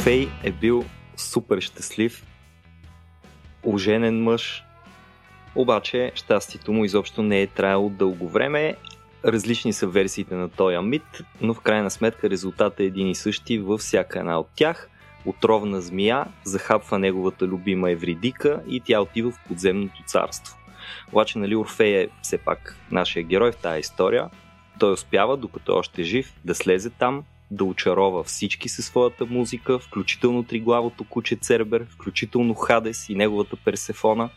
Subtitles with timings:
[0.00, 0.84] Орфей е бил
[1.16, 2.26] супер щастлив,
[3.62, 4.64] оженен мъж,
[5.54, 8.76] обаче щастието му изобщо не е траяло дълго време.
[9.24, 11.02] Различни са версиите на този мит,
[11.40, 14.90] но в крайна сметка резултатът е един и същи във всяка една от тях.
[15.24, 20.56] Отровна змия захапва неговата любима Евридика и тя отива в подземното царство.
[21.12, 24.30] Обаче, нали, Орфей е все пак нашия герой в тази история.
[24.78, 29.78] Той успява, докато е още жив, да слезе там, да очарова всички със своята музика,
[29.78, 34.30] включително триглавото куче Цербер, включително Хадес и неговата Персефона.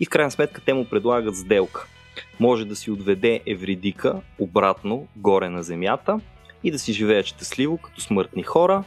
[0.00, 1.86] И в крайна сметка те му предлагат сделка.
[2.40, 6.20] Може да си отведе Евридика обратно, горе на земята
[6.64, 8.84] и да си живеят щастливо като смъртни хора,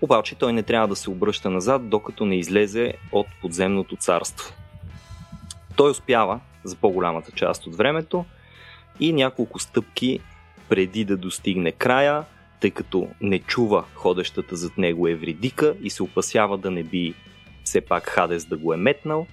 [0.00, 4.54] обаче той не трябва да се обръща назад, докато не излезе от подземното царство.
[5.76, 8.24] Той успява за по-голямата част от времето
[9.00, 10.20] и няколко стъпки
[10.68, 12.24] преди да достигне края,
[12.64, 17.14] тъй като не чува ходещата зад него Евридика и се опасява да не би
[17.64, 19.26] все пак Хадес да го е метнал,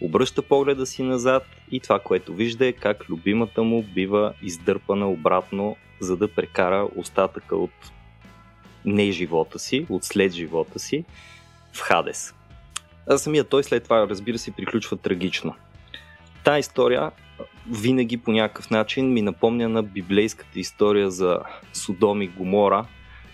[0.00, 5.76] обръща погледа си назад и това, което вижда е как любимата му бива издърпана обратно,
[6.00, 7.92] за да прекара остатъка от
[8.84, 11.04] не живота си, от след живота си
[11.72, 12.34] в Хадес.
[13.08, 15.54] А самия той след това, разбира се, приключва трагично.
[16.48, 17.10] Та история
[17.70, 21.40] винаги по някакъв начин ми напомня на библейската история за
[21.72, 22.86] Содом и Гомора,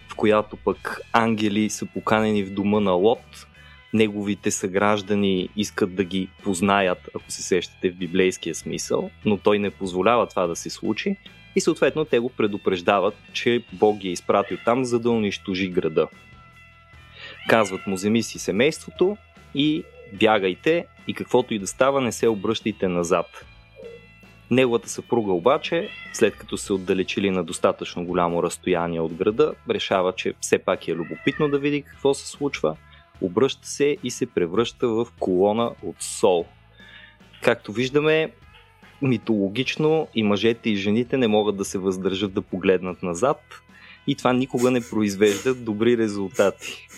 [0.08, 3.46] в която пък ангели са поканени в дома на Лот,
[3.92, 9.70] неговите съграждани искат да ги познаят, ако се сещате в библейския смисъл, но той не
[9.70, 11.16] позволява това да се случи
[11.56, 16.08] и съответно те го предупреждават, че Бог ги е изпратил там, за да унищожи града.
[17.48, 19.16] Казват му, вземи си семейството
[19.54, 23.26] и бягайте и каквото и да става, не се обръщайте назад.
[24.50, 30.34] Неговата съпруга обаче, след като се отдалечили на достатъчно голямо разстояние от града, решава, че
[30.40, 32.76] все пак е любопитно да види какво се случва,
[33.20, 36.46] обръща се и се превръща в колона от сол.
[37.42, 38.32] Както виждаме,
[39.02, 43.40] митологично и мъжете и жените не могат да се въздържат да погледнат назад
[44.06, 46.88] и това никога не произвежда добри резултати.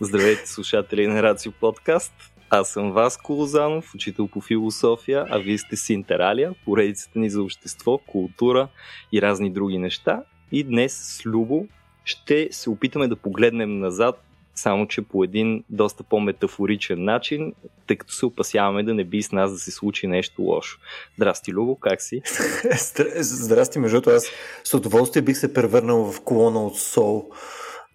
[0.00, 2.33] Здравейте, слушатели на Рацио Подкаст!
[2.50, 7.98] Аз съм Васко Лозанов, учител по философия, а вие сте Синтералия, поредицата ни за общество,
[7.98, 8.68] култура
[9.12, 10.22] и разни други неща.
[10.52, 11.66] И днес с Любо
[12.04, 14.24] ще се опитаме да погледнем назад
[14.54, 17.54] само че по един доста по-метафоричен начин,
[17.86, 20.78] тъй като се опасяваме да не би с нас да се случи нещо лошо.
[21.16, 22.22] Здрасти, Любо, как си?
[23.20, 24.26] Здрасти, между аз
[24.64, 27.30] с удоволствие бих се превърнал в колона от сол.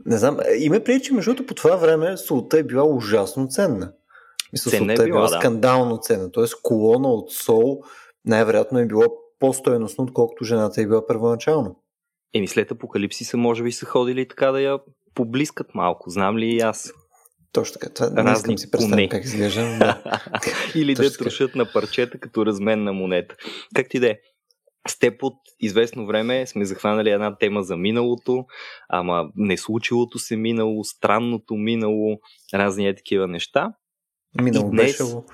[0.05, 3.91] Не знам, има преди, че между по това време солта е била ужасно ценна.
[4.53, 5.39] Мисля, ценна е била, е била да.
[5.39, 6.31] скандално ценна.
[6.31, 7.81] Тоест колона от сол
[8.25, 9.03] най-вероятно е било
[9.39, 11.75] по-стоеностно, отколкото жената е била първоначално.
[12.33, 14.79] Еми след апокалипсиса може би са ходили така да я
[15.15, 16.93] поблискат малко, знам ли и аз.
[17.51, 17.93] Точно така.
[17.93, 19.61] Това не искам си представя как изглежда.
[19.61, 20.19] Да.
[20.75, 23.35] Или да трошат на парчета като размен на монета.
[23.75, 24.17] Как ти да е?
[24.87, 28.45] С теб от известно време сме захванали една тема за миналото,
[28.89, 32.17] ама не случилото се минало, странното минало,
[32.53, 33.73] разни е такива неща.
[34.41, 35.25] Минало днес, бешало.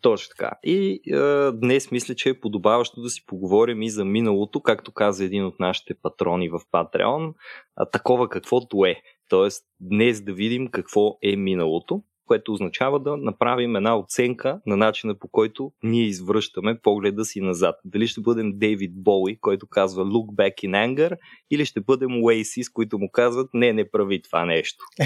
[0.00, 0.52] Точно така.
[0.62, 5.24] И е, днес мисля, че е подобаващо да си поговорим и за миналото, както каза
[5.24, 7.34] един от нашите патрони в Patreon,
[7.76, 8.96] а, такова каквото е.
[9.28, 15.14] Тоест, днес да видим какво е миналото което означава да направим една оценка на начина
[15.14, 17.74] по който ние извръщаме погледа си назад.
[17.84, 21.16] Дали ще бъдем Дейвид Боуи, който казва Look back in anger,
[21.50, 24.84] или ще бъдем Oasis, които му казват не, не прави това нещо.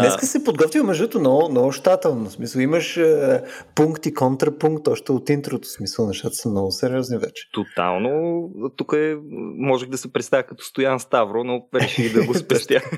[0.00, 2.24] Днеска се подготвил мъжето много, много щателно.
[2.24, 3.42] В смисъл, имаш е,
[3.74, 5.68] пункт и контрапункт още от интрото.
[5.68, 7.50] В смисъл, нещата са много сериозни вече.
[7.52, 8.42] Тотално.
[8.76, 9.16] Тук е,
[9.58, 12.80] можех да се представя като Стоян Ставро, но реших да го спестя.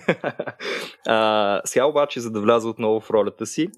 [1.79, 3.69] Сега обаче, за да вляза отново в ролята си,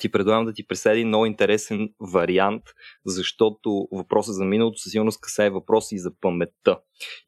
[0.00, 2.62] ти предлагам да ти преседи много интересен вариант,
[3.06, 6.78] защото въпросът за миналото със сигурност касае въпроси и за паметта.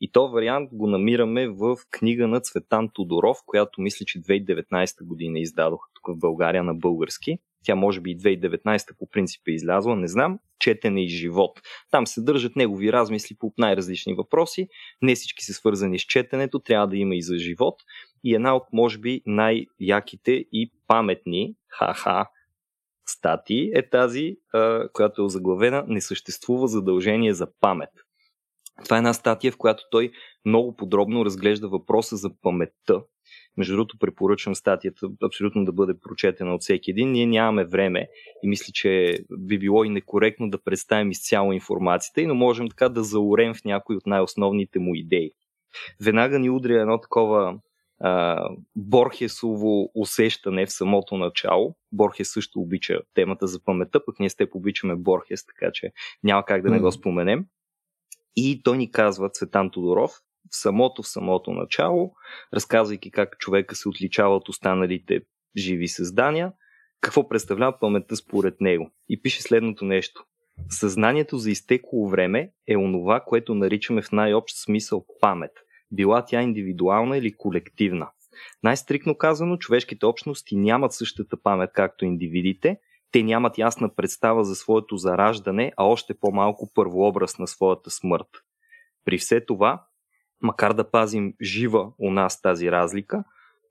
[0.01, 5.39] И то вариант го намираме в книга на Цветан Тодоров, която мисля, че 2019 година
[5.39, 7.39] издадоха тук в България на български.
[7.65, 10.39] Тя може би и 2019 по принцип е излязла, не знам.
[10.59, 11.61] Четене и живот.
[11.91, 14.69] Там се държат негови размисли по най-различни въпроси.
[15.03, 17.75] Не всички са свързани с четенето, трябва да има и за живот.
[18.25, 22.27] И една от, може би, най-яките и паметни, ха-ха,
[23.07, 24.37] статии е тази,
[24.93, 27.91] която е озаглавена Не съществува задължение за памет.
[28.85, 30.11] Това е една статия, в която той
[30.45, 33.03] много подробно разглежда въпроса за паметта.
[33.57, 37.13] Между другото, препоръчвам статията абсолютно да бъде прочетена от всеки един.
[37.13, 38.09] Ние нямаме време
[38.43, 43.05] и мисля, че би било и некоректно да представим изцяло информацията, но можем така да
[43.05, 45.31] заорем в някои от най-основните му идеи.
[46.05, 47.59] Веднага ни удря едно такова
[48.07, 51.75] а, Борхесово усещане в самото начало.
[51.93, 55.93] Борхес също обича темата за паметта, пък ние с теб обичаме Борхес, така че
[56.23, 57.47] няма как да не го споменем.
[58.37, 60.11] И той ни казва Цветан Тодоров,
[60.51, 62.13] в самото, в самото начало,
[62.55, 65.21] разказвайки как човека се отличава от останалите
[65.57, 66.53] живи създания,
[67.01, 68.91] какво представлява паметта според него.
[69.09, 70.25] И пише следното нещо.
[70.69, 75.53] Съзнанието за изтекло време е онова, което наричаме в най-общ смисъл памет.
[75.95, 78.09] Била тя индивидуална или колективна.
[78.63, 82.79] Най-стрикно казано, човешките общности нямат същата памет, както индивидите.
[83.13, 88.29] Те нямат ясна представа за своето зараждане, а още по-малко първообраз на своята смърт.
[89.05, 89.85] При все това,
[90.43, 93.25] макар да пазим жива у нас тази разлика,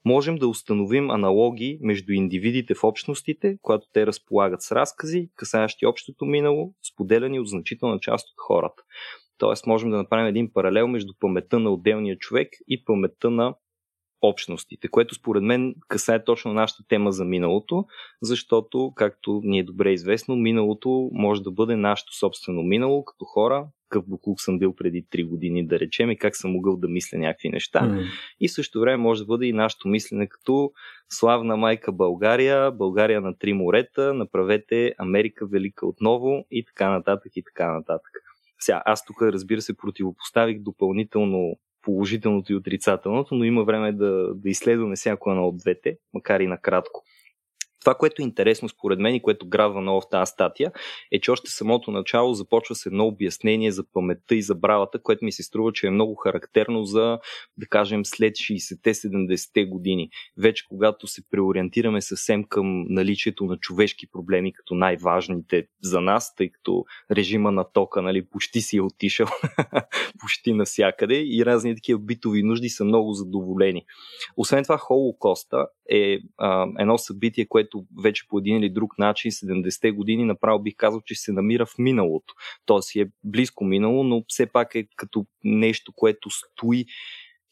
[0.06, 6.26] можем да установим аналогии между индивидите в общностите, когато те разполагат с разкази, касаещи общото
[6.26, 8.84] минало, споделяни от значителна част от хората.
[9.44, 13.56] Тоест, можем да направим един паралел между паметта на отделния човек и паметта на
[14.22, 17.86] общностите, което според мен касае точно нашата тема за миналото,
[18.22, 23.68] защото, както ни е добре известно, миналото може да бъде нашето собствено минало като хора,
[23.90, 27.18] какъв буклук съм бил преди 3 години, да речем, и как съм могъл да мисля
[27.18, 27.80] някакви неща.
[27.80, 28.06] Mm.
[28.40, 30.72] И също време може да бъде и нашето мислене като
[31.10, 37.44] славна майка България, България на три морета, направете Америка велика отново и така нататък и
[37.44, 38.23] така нататък.
[38.64, 44.50] Сега, аз тук, разбира се, противопоставих допълнително положителното и отрицателното, но има време да, да
[44.50, 47.04] изследваме всяко едно от двете, макар и накратко.
[47.84, 50.72] Това, което е интересно според мен и което градва много в тази статия,
[51.12, 55.32] е, че още самото начало започва с едно обяснение за паметта и забравата, което ми
[55.32, 57.20] се струва, че е много характерно за,
[57.58, 60.10] да кажем, след 60-70-те години.
[60.38, 66.50] Вече когато се преориентираме съвсем към наличието на човешки проблеми като най-важните за нас, тъй
[66.50, 69.28] като режима на тока нали, почти си е отишъл
[70.24, 73.86] почти навсякъде и разни такива битови нужди са много задоволени.
[74.38, 79.92] Освен това, Холокоста е а, едно събитие, което вече по един или друг начин 70-те
[79.92, 82.34] години направо бих казал, че се намира в миналото.
[82.66, 86.86] То си е близко минало, но все пак е като нещо, което стои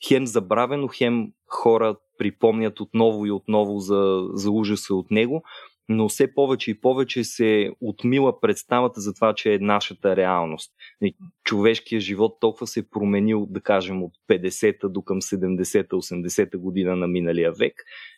[0.07, 5.43] хем забравено, хем хора припомнят отново и отново за, за ужаса от него
[5.91, 10.71] но все повече и повече се отмила представата за това, че е нашата реалност.
[11.43, 16.95] Човешкият живот толкова се е променил, да кажем, от 50-та до към 70-та, 80-та година
[16.95, 17.73] на миналия век,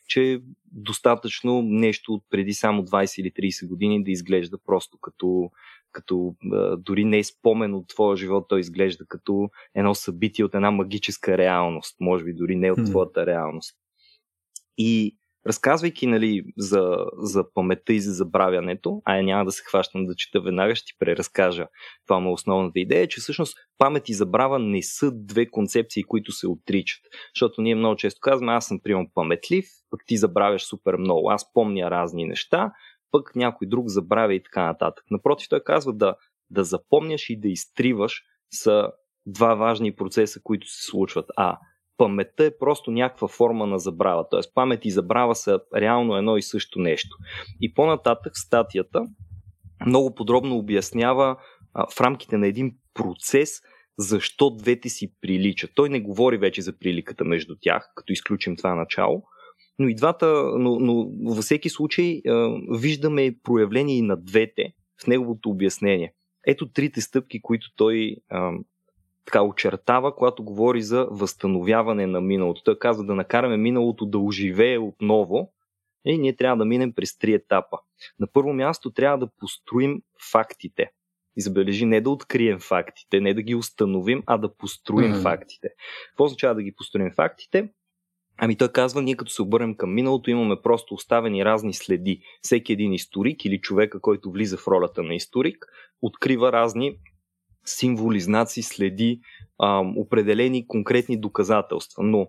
[0.08, 0.42] че
[0.72, 5.50] достатъчно нещо от преди само 20 или 30 години да изглежда просто като,
[5.92, 6.36] като
[6.78, 11.38] дори не е спомен от твоя живот, той изглежда като едно събитие от една магическа
[11.38, 13.76] реалност, може би дори не от твоята реалност.
[14.78, 15.18] И
[15.48, 20.16] разказвайки нали, за, за паметта и за забравянето, а я няма да се хващам да
[20.16, 21.68] чета веднага, ще ти преразкажа.
[22.08, 26.48] Това му основната идея, че всъщност памет и забрава не са две концепции, които се
[26.48, 27.02] отричат.
[27.36, 31.30] Защото ние много често казваме, аз съм приемал паметлив, пък ти забравяш супер много.
[31.30, 32.72] Аз помня разни неща,
[33.12, 35.06] пък някой друг забравя и така нататък.
[35.12, 36.16] Напротив, той казва да,
[36.50, 38.92] да запомняш и да изтриваш са
[39.26, 41.26] два важни процеса, които се случват.
[41.38, 41.58] А
[41.98, 44.30] паметта е просто някаква форма на забрава.
[44.30, 44.40] Т.е.
[44.56, 47.18] памет и забрава са реално едно и също нещо.
[47.62, 49.08] И по-нататък статията
[49.86, 51.38] много подробно обяснява
[51.74, 53.62] а, в рамките на един процес
[53.98, 55.72] защо двете си приличат.
[55.76, 59.24] Той не говори вече за приликата между тях, като изключим това начало,
[59.80, 65.08] но и двата, но, но във всеки случай а, виждаме проявление и на двете в
[65.08, 66.14] неговото обяснение.
[66.48, 68.52] Ето трите стъпки, които той а,
[69.26, 72.64] така очертава, когато говори за възстановяване на миналото.
[72.64, 75.54] Той казва да накараме миналото да оживее отново
[76.06, 77.78] и ние трябва да минем през три етапа.
[78.20, 80.02] На първо място трябва да построим
[80.32, 80.92] фактите.
[81.36, 85.22] И забележи не да открием фактите, не да ги установим, а да построим mm-hmm.
[85.22, 85.70] фактите.
[86.10, 87.70] Какво означава да ги построим фактите?
[88.38, 92.22] Ами той казва, ние като се обърнем към миналото, имаме просто оставени разни следи.
[92.42, 95.66] Всеки един историк или човека, който влиза в ролята на историк,
[96.02, 96.98] открива разни
[97.66, 99.20] символи, знаци, следи,
[99.60, 102.04] а, определени конкретни доказателства.
[102.04, 102.28] Но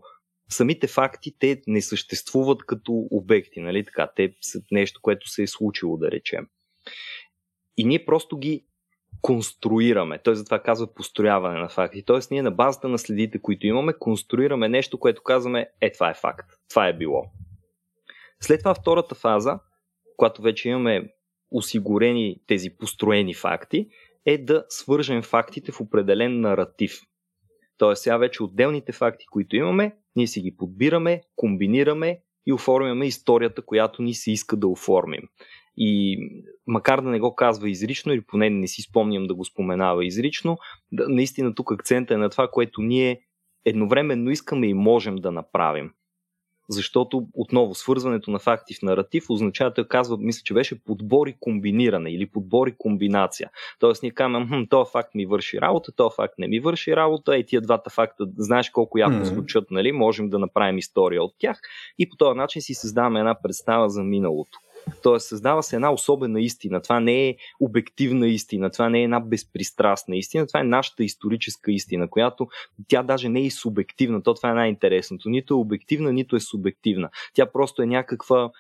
[0.51, 4.11] самите факти, те не съществуват като обекти, нали така?
[4.17, 6.47] Те са нещо, което се е случило, да речем.
[7.77, 8.67] И ние просто ги
[9.23, 10.19] конструираме.
[10.19, 12.05] Той затова казва построяване на факти.
[12.05, 16.15] Тоест ние на базата на следите, които имаме, конструираме нещо, което казваме, е това е
[16.15, 16.51] факт.
[16.69, 17.25] Това е било.
[18.41, 19.59] След това втората фаза,
[20.17, 21.09] когато вече имаме
[21.51, 23.89] осигурени тези построени факти,
[24.27, 27.01] е да свържем фактите в определен наратив.
[27.79, 33.63] Тоест сега вече отделните факти, които имаме, ние си ги подбираме, комбинираме и оформяме историята,
[33.63, 35.23] която ни се иска да оформим.
[35.77, 36.19] И
[36.67, 40.59] макар да не го казва изрично, или поне не си спомням да го споменава изрично,
[40.93, 43.21] наистина тук акцента е на това, което ние
[43.65, 45.91] едновременно искаме и можем да направим.
[46.69, 51.37] Защото отново свързването на факти в наратив означава, той казва, мисля, че беше подбор и
[51.41, 53.51] комбиниране или подбор и комбинация.
[53.79, 57.47] Тоест ние казваме, този факт ми върши работа, този факт не ми върши работа, и
[57.47, 59.23] тия двата факта, знаеш колко яко mm-hmm.
[59.23, 59.93] звучат, нали?
[59.93, 61.61] можем да направим история от тях
[61.99, 64.59] и по този начин си създаваме една представа за миналото.
[65.03, 66.83] Тоест, създава се една особена истина.
[66.83, 71.73] Това не е обективна истина, това не е една безпристрастна истина, това е нашата историческа
[71.73, 72.49] истина, която
[72.89, 74.23] тя даже не е и субективна.
[74.23, 75.29] То това е най-интересното.
[75.29, 77.11] Нито е обективна, нито е субективна.
[77.35, 78.51] Тя просто е някаква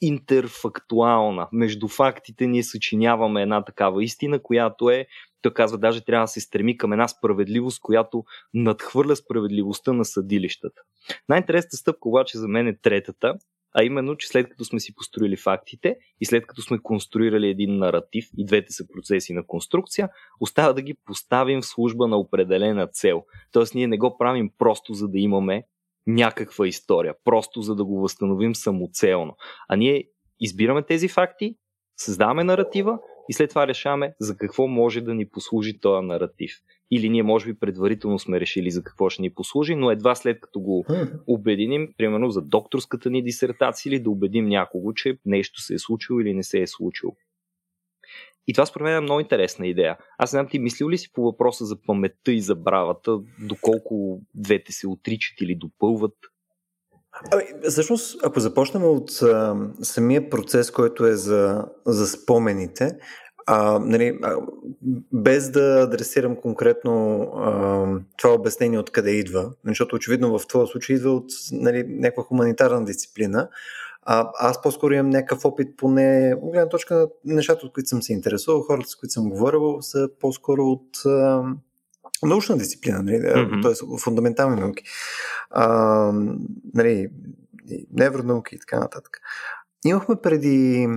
[0.00, 1.48] интерфактуална.
[1.52, 5.06] Между фактите ние съчиняваме една такава истина, която е
[5.42, 8.24] той казва, даже трябва да се стреми към една справедливост, която
[8.54, 10.82] надхвърля справедливостта на съдилищата.
[11.28, 13.34] Най-интересната стъпка обаче за мен е третата,
[13.74, 17.78] а именно, че след като сме си построили фактите и след като сме конструирали един
[17.78, 20.08] наратив и двете са процеси на конструкция,
[20.40, 23.22] остава да ги поставим в служба на определена цел.
[23.52, 25.62] Тоест ние не го правим просто за да имаме
[26.06, 29.36] някаква история, просто за да го възстановим самоцелно.
[29.68, 30.04] А ние
[30.40, 31.56] избираме тези факти,
[31.96, 32.98] създаваме наратива
[33.28, 36.52] и след това решаваме за какво може да ни послужи този наратив.
[36.90, 40.40] Или ние може би предварително сме решили за какво ще ни послужи, но едва след
[40.40, 40.86] като го
[41.26, 46.20] обединим, примерно за докторската ни дисертация или да убедим някого, че нещо се е случило
[46.20, 47.16] или не се е случило.
[48.46, 49.98] И това според мен е много интересна идея.
[50.18, 54.88] Аз знам, ти мислил ли си по въпроса за паметта и забравата, доколко двете се
[54.88, 56.14] отричат или допълват?
[57.30, 62.96] Ами, всъщност, ако започнем от а, самия процес, който е за, за спомените,
[63.46, 64.36] а, нали, а,
[65.12, 67.86] без да адресирам конкретно а,
[68.18, 73.48] това обяснение откъде идва, защото очевидно в това случай идва от нали, някаква хуманитарна дисциплина,
[74.02, 78.12] а, аз по-скоро имам някакъв опит, поне гледна точка на нещата, от които съм се
[78.12, 81.42] интересувал, хората, с които съм говорил, са по-скоро от а,
[82.26, 83.62] научна дисциплина, нали, mm-hmm.
[83.62, 83.98] т.е.
[83.98, 84.84] фундаментални науки,
[85.50, 85.66] а,
[86.74, 87.08] нали,
[87.92, 89.20] невронауки и така нататък.
[89.84, 90.88] Имахме преди,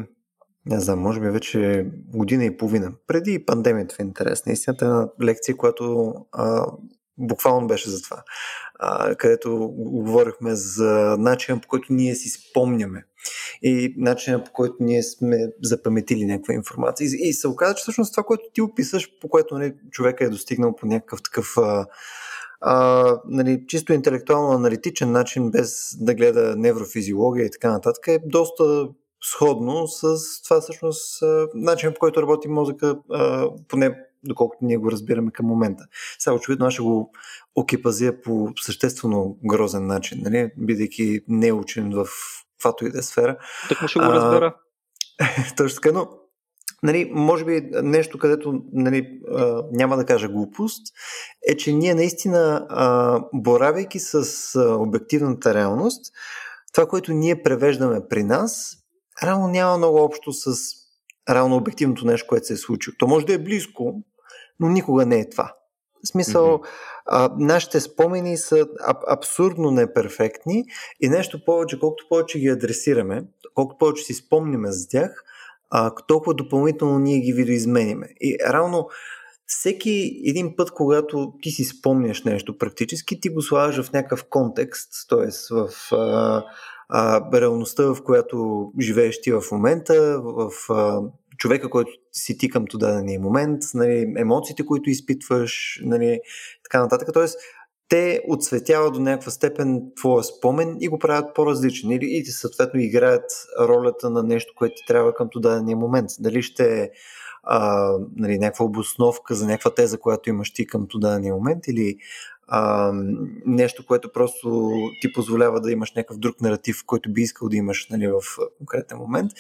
[0.65, 5.57] не знам, може би вече година и половина, преди пандемията в интерес, наистина една лекция,
[5.57, 6.65] която а,
[7.17, 8.23] буквално беше за това,
[8.79, 13.05] а, където говорихме за начина по който ние си спомняме
[13.61, 17.05] и начина по който ние сме запаметили някаква информация.
[17.05, 20.29] И, и се оказа, че всъщност това, което ти описаш, по което нали, човека е
[20.29, 21.85] достигнал по някакъв такъв а,
[22.61, 28.87] а, нали, чисто интелектуално-аналитичен начин, без да гледа неврофизиология и така нататък, е доста
[29.23, 35.31] сходно с това всъщност начин по който работи мозъка, а, поне доколкото ние го разбираме
[35.31, 35.83] към момента.
[36.19, 37.11] Сега очевидно аз ще го
[37.55, 40.51] окипазия по съществено грозен начин, нали?
[40.57, 42.07] бидейки неучен в
[42.57, 43.37] каквато и да е сфера.
[43.69, 44.55] Так му ще го разбера.
[45.57, 46.07] точно така, но
[46.83, 50.81] нали, може би нещо, където нали, а, няма да кажа глупост,
[51.47, 54.15] е, че ние наистина, а, боравейки с
[54.55, 56.13] а, обективната реалност,
[56.73, 58.77] това, което ние превеждаме при нас,
[59.23, 60.55] реално няма много общо с
[61.29, 62.95] реално обективното нещо, което се е случило.
[62.99, 64.03] То може да е близко,
[64.59, 65.55] но никога не е това.
[66.05, 66.67] В смисъл, mm-hmm.
[67.05, 68.55] а, нашите спомени са
[68.87, 70.63] аб- абсурдно неперфектни
[71.01, 75.23] и нещо повече, колкото повече ги адресираме, колкото повече си спомниме за тях,
[75.69, 78.07] а, толкова допълнително ние ги видоизмениме.
[78.21, 78.89] И равно
[79.47, 84.91] всеки един път, когато ти си спомняш нещо практически, ти го слагаш в някакъв контекст,
[85.09, 85.53] т.е.
[85.55, 86.43] в а,
[86.89, 91.01] а, реалността, в която живееш ти в момента, в а,
[91.37, 96.19] човека, който си ти към дадения момент, нали, емоциите, които изпитваш, нали,
[96.63, 97.09] така нататък.
[97.13, 97.39] Тоест,
[97.89, 101.91] те отсветяват до някаква степен твоя спомен и го правят по-различен.
[101.91, 106.09] Или и съответно играят ролята на нещо, което ти трябва към дадения момент.
[106.19, 106.89] Дали ще е
[108.15, 111.97] нали, някаква обосновка за някаква теза, която имаш ти към дадения момент, или
[112.47, 112.91] а,
[113.45, 117.87] нещо, което просто ти позволява да имаш някакъв друг наратив, който би искал да имаш
[117.89, 118.21] нали, в
[118.57, 119.31] конкретен момент.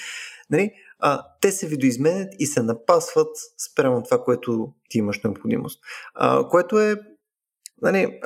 [0.49, 0.71] Нали,
[1.07, 3.37] а, те се видоизменят и се напасват
[3.71, 5.83] спрямо това, което ти имаш необходимост.
[6.13, 6.95] А, което е
[7.81, 8.19] Нали,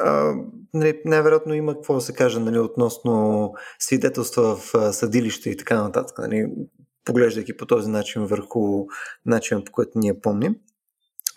[0.74, 6.18] нали, най-вероятно има какво да се каже нали, относно свидетелства в съдилища и така нататък,
[6.18, 6.46] нали,
[7.06, 8.86] поглеждайки по този начин върху
[9.26, 10.56] начина по който ние помним.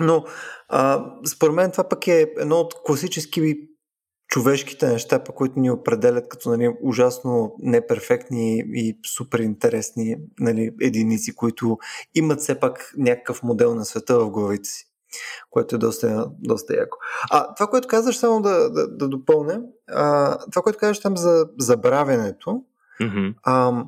[0.00, 0.24] Но
[0.68, 3.68] а, според мен това пък е едно от класически
[4.32, 11.34] човешките неща, по които ни определят като нали, ужасно неперфектни и супер интересни нали, единици,
[11.34, 11.78] които
[12.14, 14.86] имат все пак някакъв модел на света в главите си,
[15.50, 16.98] което е доста, доста яко.
[17.30, 21.48] А това, което казваш, само да, да, да допълня, а, това, което казваш там за
[21.58, 22.62] забравянето,
[23.00, 23.34] mm-hmm.
[23.42, 23.84] а,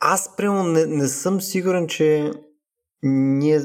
[0.00, 2.32] аз прямо не, не съм сигурен, че
[3.02, 3.64] ние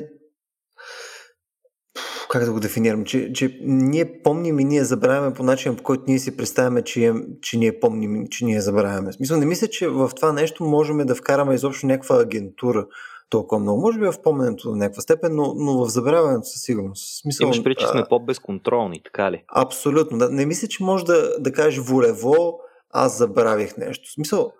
[2.29, 6.03] как да го дефинирам, че, че ние помним и ние забравяме по начин, по който
[6.07, 9.13] ние си представяме, че, че ние помним, че ние забравяме.
[9.13, 12.85] Смисъл, не мисля, че в това нещо можем да вкараме изобщо някаква агентура
[13.29, 13.81] толкова много.
[13.81, 17.21] Може би в помненето до някаква степен, но, но в забравянето със сигурност.
[17.21, 19.43] Смисъл, Имаш преди, че сме по-безконтролни, така ли?
[19.55, 20.17] Абсолютно.
[20.17, 20.29] Да.
[20.29, 22.59] Не мисля, че може да, да кажеш волево,
[22.91, 24.09] аз забравих нещо.
[24.09, 24.51] В смисъл,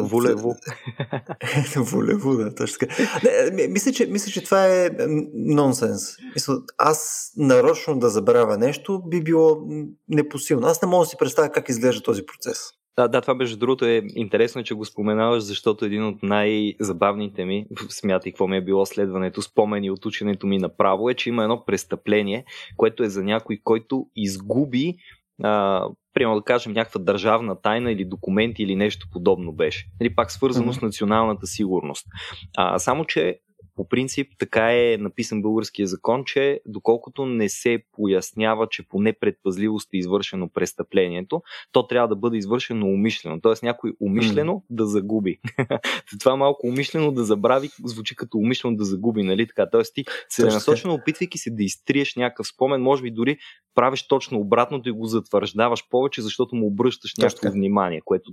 [0.00, 0.54] Волево.
[1.76, 2.94] Волево, да, точно така.
[3.52, 4.90] Не, мисля, че, мисля, че това е
[5.34, 6.02] нонсенс.
[6.34, 9.58] Мисля, аз нарочно да забравя нещо би било
[10.08, 10.66] непосилно.
[10.66, 12.58] Аз не мога да си представя как изглежда този процес.
[12.98, 17.66] Да, да, това между другото е интересно, че го споменаваш, защото един от най-забавните ми,
[17.88, 21.64] смятай какво ми е било следването, спомени от ученето ми направо, е, че има едно
[21.64, 22.44] престъпление,
[22.76, 24.94] което е за някой, който изгуби
[25.42, 25.84] а,
[26.16, 29.86] примерно да кажем някаква държавна тайна или документи или нещо подобно беше.
[30.00, 30.78] Или пак свързано mm-hmm.
[30.78, 32.06] с националната сигурност.
[32.56, 33.38] А, само, че
[33.76, 39.94] по принцип така е написан българския закон, че доколкото не се пояснява, че по непредпазливост
[39.94, 41.42] е извършено престъплението,
[41.72, 43.40] то трябва да бъде извършено умишлено.
[43.40, 44.62] Тоест някой умишлено mm.
[44.70, 45.38] да загуби.
[46.20, 49.70] Това малко умишлено да забрави звучи като умишлено да загуби, нали така?
[49.70, 53.38] Тоест ти целенасочено опитвайки се да изтриеш някакъв спомен, може би дори
[53.74, 58.30] правиш точно обратното и го затвърждаваш повече, защото му обръщаш някакво внимание, което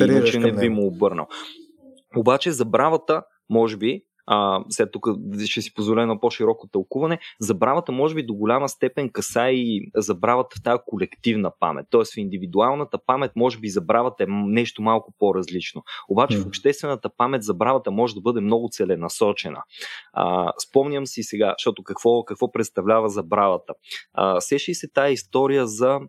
[0.00, 1.26] иначе не би му обърнал.
[2.16, 5.06] Обаче забравата, може би, а, след тук
[5.44, 10.56] ще си позволя на по-широко тълкуване, забравата може би до голяма степен каса и забравата
[10.58, 11.86] в тази колективна памет.
[11.90, 15.82] Тоест в индивидуалната памет може би забравата е нещо малко по-различно.
[16.08, 19.62] Обаче в обществената памет забравата може да бъде много целенасочена.
[20.12, 23.72] А, спомням си сега, защото какво, какво представлява забравата.
[24.12, 26.00] А, сеши се тази история за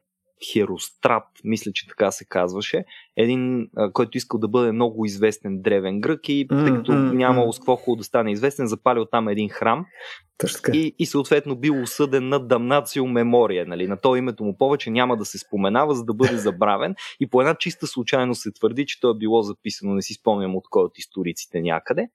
[0.51, 2.83] Херострат, мисля, че така се казваше.
[3.17, 7.59] Един, който искал да бъде много известен древен грък и тъй като mm, нямало с
[7.59, 9.85] какво хубаво да стане известен, запалил там един храм.
[10.75, 13.65] И, и съответно бил осъден на дамнацио мемория.
[13.65, 13.87] Нали?
[13.87, 16.95] На то името му повече няма да се споменава, за да бъде забравен.
[17.19, 20.55] И по една чиста случайно се твърди, че то е било записано, не си спомням
[20.55, 22.07] от кой от историците някъде.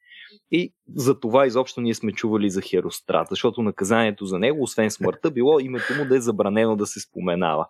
[0.50, 5.30] И за това изобщо ние сме чували за Херострат, защото наказанието за него, освен смъртта,
[5.30, 7.66] било името му да е забранено да се споменава.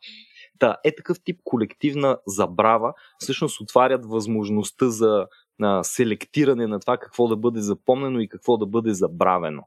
[0.59, 5.27] Та, е такъв тип колективна забрава всъщност отварят възможността за
[5.59, 9.63] на селектиране на това какво да бъде запомнено и какво да бъде забравено.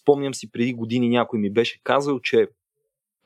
[0.00, 2.48] Спомням си преди години някой ми беше казал, че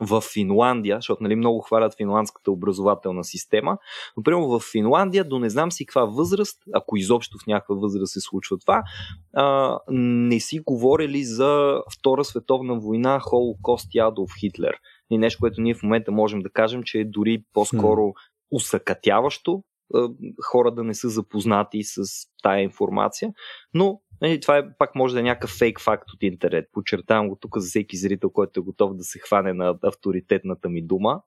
[0.00, 3.78] в Финландия, защото нали, много хвалят финландската образователна система,
[4.16, 8.12] но примерно в Финландия до не знам си каква възраст, ако изобщо в някаква възраст
[8.12, 8.82] се случва това,
[9.34, 14.76] а, не си говорили за Втора световна война, Холокост и Адолф Хитлер
[15.10, 18.12] и нещо, което ние в момента можем да кажем, че е дори по-скоро
[18.50, 19.62] усъкътяващо
[20.44, 22.04] хора да не са запознати с
[22.42, 23.32] тая информация,
[23.74, 26.68] но нали, това е, пак може да е някакъв фейк факт от интернет.
[26.72, 30.82] Подчертавам го тук за всеки зрител, който е готов да се хване на авторитетната ми
[30.82, 31.20] дума.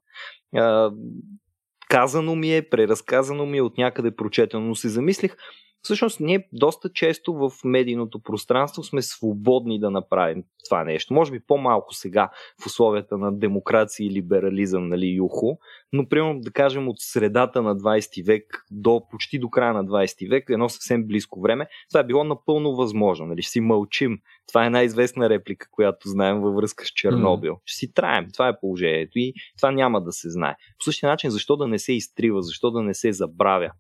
[1.90, 5.36] казано ми е, преразказано ми е, от някъде прочетено, но се замислих,
[5.82, 11.14] всъщност ние доста често в медийното пространство сме свободни да направим това нещо.
[11.14, 12.30] Може би по-малко сега
[12.64, 15.58] в условията на демокрация и либерализъм, нали, юхо,
[15.94, 20.30] но примерно да кажем от средата на 20 век до почти до края на 20
[20.30, 23.26] век, едно съвсем близко време, това е било напълно възможно.
[23.26, 24.20] Нали, ще си мълчим.
[24.48, 27.54] Това е най-известна реплика, която знаем във връзка с Чернобил.
[27.54, 27.62] Mm.
[27.66, 28.28] Ще си траем.
[28.34, 30.56] Това е положението и това няма да се знае.
[30.78, 33.72] По същия начин, защо да не се изтрива, защо да не се забравя?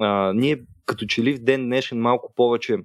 [0.00, 2.78] А, ние като че ли в ден днешен малко повече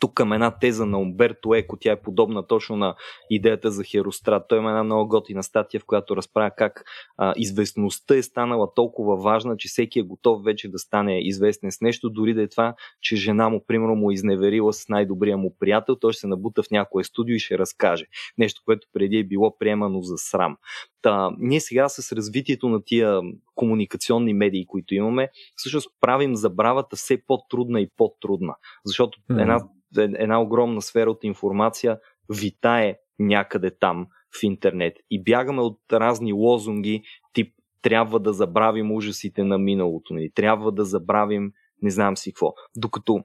[0.00, 2.94] тук към една теза на Умберто Еко, тя е подобна точно на
[3.30, 4.42] идеята за Херострат.
[4.48, 6.84] Той има една много готина статия, в която разправя как
[7.16, 11.80] а, известността е станала толкова важна, че всеки е готов вече да стане известен с
[11.80, 15.96] нещо, дори да е това, че жена му, примерно, му изневерила с най-добрия му приятел,
[15.96, 18.04] той ще се набута в някое студио и ще разкаже.
[18.38, 20.56] Нещо, което преди е било приемано за срам.
[21.02, 23.20] Та, ние сега с развитието на тия
[23.54, 28.54] комуникационни медии, които имаме, всъщност правим забравата все по-трудна и по-трудна.
[28.84, 29.42] Защото mm-hmm.
[29.42, 29.60] една
[29.96, 31.98] една огромна сфера от информация
[32.40, 34.06] витае някъде там
[34.40, 34.96] в интернет.
[35.10, 40.84] И бягаме от разни лозунги, тип трябва да забравим ужасите на миналото ни, трябва да
[40.84, 42.52] забравим не знам си какво.
[42.76, 43.24] Докато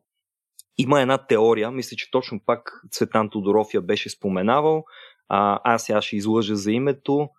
[0.78, 4.84] има една теория, мисля, че точно пак Цветан Тодоров я беше споменавал,
[5.30, 7.30] а, аз сега ще излъжа за името,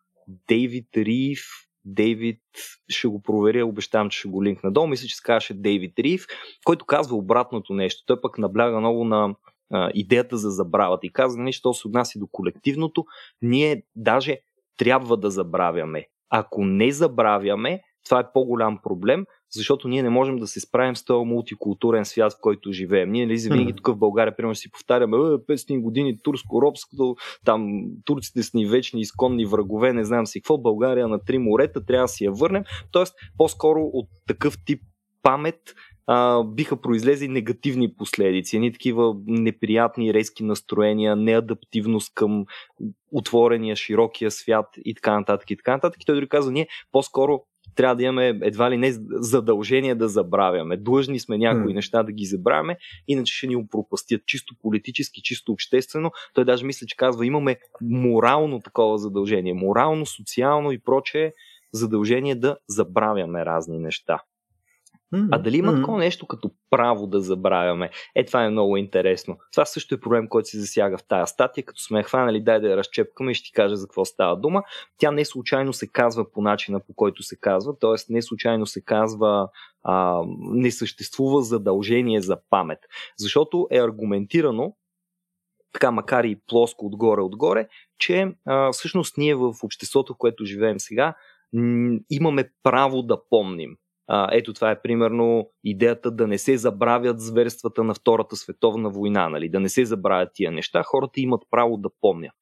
[0.49, 1.41] Дейвид Рив,
[1.85, 2.41] Дейвид,
[2.89, 5.23] ще го проверя, обещавам, че ще го линкна долу, мисля, че се
[5.55, 6.27] Дейвид Рив,
[6.65, 8.03] който казва обратното нещо.
[8.07, 9.35] Той пък набляга много на
[9.73, 13.05] а, идеята за забравата и казва, нали, се отнася до колективното,
[13.43, 14.39] ние даже
[14.77, 16.07] трябва да забравяме.
[16.31, 21.05] Ако не забравяме, това е по-голям проблем, защото ние не можем да се справим с
[21.05, 23.11] този мултикултурен свят, в който живеем.
[23.11, 28.55] Ние нали, винаги тук в България, примерно, си повтаряме 500 години турско-робското, там турците с
[28.55, 32.25] ни вечни изконни врагове, не знам си какво, България на три морета, трябва да си
[32.25, 32.65] я върнем.
[32.93, 34.81] Тоест, по-скоро от такъв тип
[35.23, 35.61] памет
[36.07, 42.45] а, биха произлезли негативни последици, едни такива неприятни резки настроения, неадаптивност към
[43.13, 45.51] отворения, широкия свят и така нататък.
[45.51, 46.03] И така нататък.
[46.03, 47.43] И той дори казва, ние по-скоро
[47.77, 50.77] трябва да имаме едва ли не задължение да забравяме.
[50.77, 51.75] Длъжни сме някои mm.
[51.75, 52.77] неща да ги забравяме,
[53.09, 56.11] иначе ще ни пропастят чисто политически, чисто обществено.
[56.35, 61.33] Той даже мисля, че казва, имаме морално такова задължение, морално, социално и прочее
[61.73, 64.21] задължение да забравяме разни неща.
[65.15, 65.29] Mm-hmm.
[65.33, 65.81] А дали има mm-hmm.
[65.81, 67.91] такова нещо като право да забравяме?
[68.15, 69.39] Е, това е много интересно.
[69.53, 71.65] Това също е проблем, който се засяга в тази статия.
[71.65, 74.63] Като сме хванали, дай да я разчепкаме и ще ти кажа за какво става дума.
[74.99, 78.13] Тя не случайно се казва по начина, по който се казва, т.е.
[78.13, 79.49] не случайно се казва
[79.83, 82.79] а, не съществува задължение за памет.
[83.19, 84.77] Защото е аргументирано,
[85.73, 91.15] така макар и плоско отгоре-отгоре, че а, всъщност ние в обществото, в което живеем сега,
[92.11, 93.77] имаме право да помним.
[94.09, 99.29] А, ето това е примерно идеята да не се забравят зверствата на Втората световна война,
[99.29, 99.49] нали?
[99.49, 100.83] да не се забравят тия неща.
[100.83, 102.35] Хората имат право да помнят.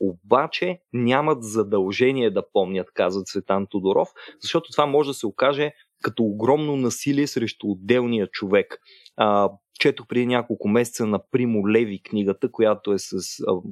[0.00, 4.08] Обаче нямат задължение да помнят, казва Цветан Тодоров,
[4.42, 8.78] защото това може да се окаже като огромно насилие срещу отделния човек.
[9.16, 13.18] А, четох преди няколко месеца на Примо Леви книгата, която е с,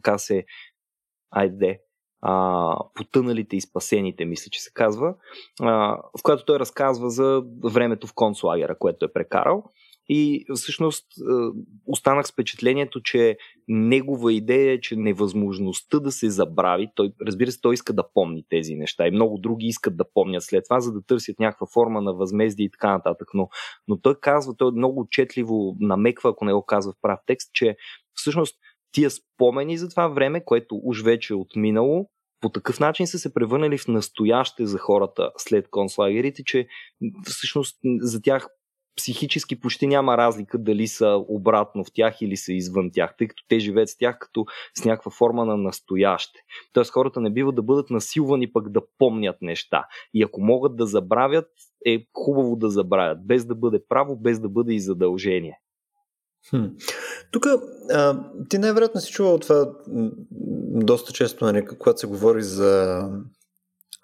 [0.03, 0.45] как се,
[1.31, 1.81] айде,
[2.21, 5.15] а, потъналите и спасените, мисля, че се казва,
[5.61, 9.65] а, в която той разказва за времето в концлагера, което е прекарал.
[10.11, 11.07] И всъщност
[11.87, 13.37] останах с впечатлението, че
[13.69, 18.45] негова идея е, че невъзможността да се забрави, той, разбира се, той иска да помни
[18.49, 22.01] тези неща и много други искат да помнят след това, за да търсят някаква форма
[22.01, 23.29] на възмездие и така нататък.
[23.35, 23.49] Но,
[23.89, 27.77] но той казва, той много отчетливо намеква, ако не го казва в прав текст, че
[28.15, 28.57] всъщност
[28.93, 32.09] тия спомени за това време, което уж вече е отминало,
[32.41, 36.67] по такъв начин са се превърнали в настояще за хората след концлагерите, че
[37.25, 38.49] всъщност за тях
[38.99, 43.43] психически почти няма разлика дали са обратно в тях или са извън тях, тъй като
[43.49, 44.47] те живеят с тях като
[44.79, 46.41] с някаква форма на настояще.
[46.73, 49.85] Тоест хората не бива да бъдат насилвани пък да помнят неща.
[50.15, 51.51] И ако могат да забравят,
[51.87, 55.59] е хубаво да забравят, без да бъде право, без да бъде и задължение.
[57.31, 57.47] Тук
[58.49, 59.73] ти най-вероятно си чувал това
[60.85, 63.03] доста често, нали, когато се говори за,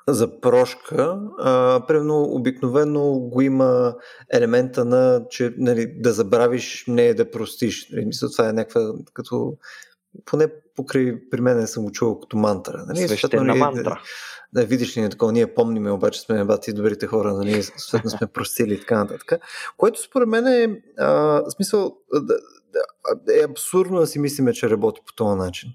[0.08, 1.20] за прошка.
[1.38, 3.94] А, примерно, обикновено го има
[4.32, 7.88] елемента на, че нали, да забравиш не е да простиш.
[7.90, 9.56] Нали, мисля, това е някаква като
[10.24, 12.84] поне покрай при мен не съм го чувал като мантра.
[12.88, 13.08] Нали?
[13.08, 13.82] Свещена нали, мантра.
[13.82, 14.00] Да,
[14.60, 18.26] да, видиш ли не такова, ние помниме, обаче сме бати добрите хора, нали, съответно сме
[18.26, 19.32] простили и така нататък.
[19.76, 25.00] Което според мен е а, смисъл да, да, е абсурдно да си мислиме, че работи
[25.06, 25.70] по този начин.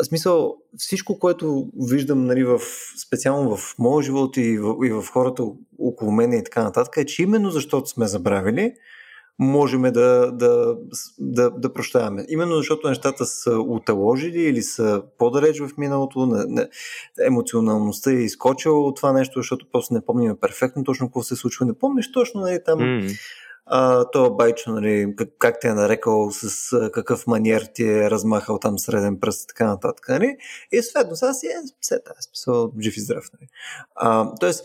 [0.00, 2.60] В смисъл, всичко, което виждам нали, в,
[3.06, 5.42] специално в моя живот и в, и в хората
[5.78, 8.74] около мен и така нататък, е, че именно защото сме забравили,
[9.38, 10.76] можем да, да,
[11.18, 12.24] да, да прощаваме.
[12.28, 16.68] Именно защото нещата са уталожили или са по-далеч в миналото, не, не,
[17.26, 21.66] емоционалността е изкочила от това нещо, защото просто не помним перфектно точно какво се случва.
[21.66, 23.18] Не помниш точно нали, там mm.
[23.66, 28.10] а, това байчо, нали, как, как те е нарекал, с а, какъв маниер ти е
[28.10, 30.08] размахал там среден пръст и така нататък.
[30.08, 30.36] Нали?
[30.72, 33.24] И съответно, сега си е все тази смисъл, жив и здрав.
[33.34, 33.48] Нали?
[33.94, 34.64] А, тоест,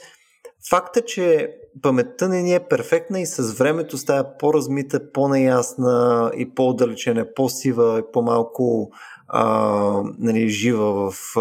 [0.70, 7.34] Факта, че паметта не ни е перфектна и с времето става по-размита, по-неясна и по-отдалечена,
[7.36, 8.92] по-сива и по-малко
[9.28, 11.34] а, нали, жива в,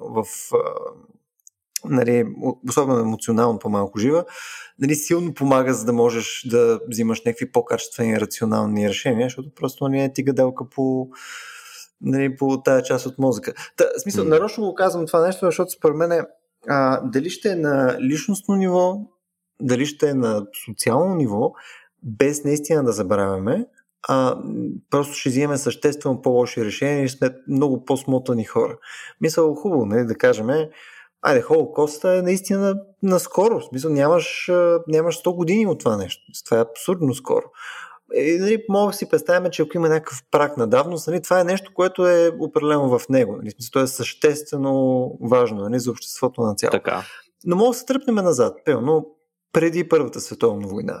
[0.00, 0.24] в
[1.84, 2.26] нали,
[2.68, 4.24] особено емоционално по-малко жива,
[4.78, 10.04] нали, силно помага, за да можеш да взимаш някакви по-качествени рационални решения, защото просто не
[10.04, 11.08] е ти гадалка по,
[12.00, 13.52] нали, по тази част от мозъка.
[13.76, 14.28] Та, в смисъл, mm.
[14.28, 16.22] нарочно го казвам това нещо, защото според мен е
[16.68, 19.00] а, дали ще е на личностно ниво,
[19.62, 21.52] дали ще е на социално ниво,
[22.02, 23.66] без наистина да забравяме,
[24.08, 24.38] а
[24.90, 28.78] просто ще взимаме съществено по-лоши решения и сме много по-смотани хора.
[29.20, 30.48] Мисля, хубаво, не, нали, да кажем,
[31.22, 33.60] айде, Холокоста е наистина наскоро.
[33.60, 34.50] Смисъл, нямаш,
[34.88, 36.22] нямаш 100 години от това нещо.
[36.44, 37.44] Това е абсурдно скоро.
[38.14, 41.40] И, нали, мога да си представим, че ако има някакъв прак на давност, нали, това
[41.40, 43.36] е нещо, което е определено в него.
[43.36, 46.70] Нали, смисъл, то е съществено важно нали, за обществото на цяло.
[46.70, 47.02] Така.
[47.44, 48.56] Но мога да се тръпнем назад.
[48.64, 49.06] Пълно
[49.52, 51.00] преди Първата световна война.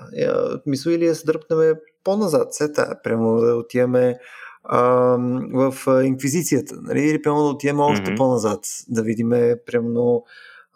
[0.66, 2.54] Мисля или да се дръпнем по-назад.
[2.54, 4.18] Се тая, прямо да отиваме
[4.64, 4.80] а,
[5.52, 6.74] в инквизицията.
[6.82, 7.00] Нали?
[7.00, 8.16] Или прямо да отиваме още mm-hmm.
[8.16, 8.60] по-назад.
[8.88, 9.30] Да видим,
[9.66, 10.24] прямо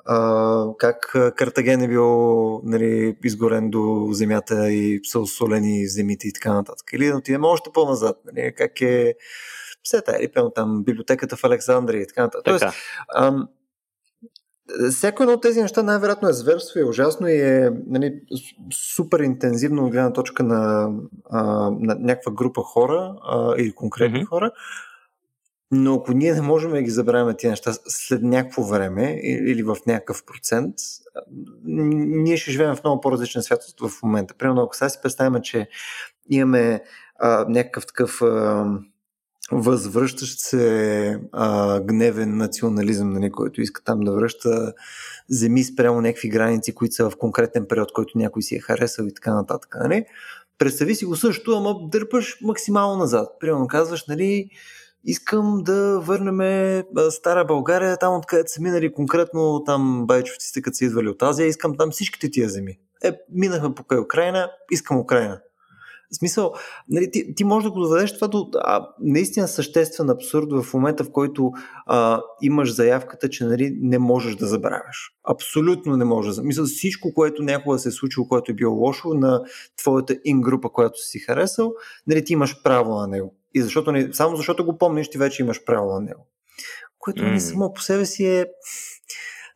[0.05, 6.53] а, как Картаген е бил нали, изгорен до земята и са осолени земите и така
[6.53, 6.87] нататък.
[6.93, 9.15] Или да отидем още по-назад, нали, как е
[9.83, 12.45] все тая, или там библиотеката в Александрия и така нататък.
[12.45, 12.59] Така.
[12.59, 12.77] Тоест,
[13.17, 13.49] ам,
[14.91, 18.21] всяко едно от тези неща най-вероятно е зверство и е ужасно и е нали,
[18.95, 20.91] супер интензивно от гледна точка на,
[21.31, 21.43] а,
[21.81, 24.29] на някаква група хора а, или конкретни mm-hmm.
[24.29, 24.51] хора.
[25.75, 29.77] Но ако ние не можем да ги забравяме тези неща след някакво време или в
[29.87, 30.75] някакъв процент,
[31.65, 34.35] ние ще живеем в много по-различен свят в момента.
[34.35, 35.69] Примерно, ако сега си представяме, че
[36.31, 36.83] имаме
[37.19, 38.67] а, някакъв такъв а,
[39.53, 44.73] възвръщащ се а, гневен национализъм, нали, който иска там да връща
[45.29, 49.15] земи спрямо някакви граници, които са в конкретен период, който някой си е харесал и
[49.15, 49.77] така нататък.
[49.81, 50.05] Нали?
[50.59, 53.29] Представи си го също, ама дърпаш максимално назад.
[53.41, 54.51] Примерно казваш, нали,
[55.05, 61.09] искам да върнем Стара България, там откъдето са минали конкретно там байчовците, като са идвали
[61.09, 62.79] от Азия, искам там всичките тия земи.
[63.05, 65.41] Е, минахме покрай Украина, искам Украина.
[66.13, 66.53] В смисъл,
[66.89, 71.05] нали, ти, ти можеш да го доведеш това до а, наистина съществен абсурд в момента,
[71.05, 71.53] в който
[71.87, 75.13] а, имаш заявката, че нали, не можеш да забравяш.
[75.25, 79.43] Абсолютно не можеш Мисля, всичко, което някога се е случило, което е било лошо на
[79.77, 81.73] твоята ин-група, която си харесал,
[82.07, 83.35] нали, ти имаш право на него.
[83.55, 86.27] И защото, не, само защото го помниш, ти вече имаш право на него.
[86.99, 87.39] Което mm.
[87.39, 88.47] само по себе си е...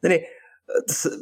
[0.02, 0.24] Нали,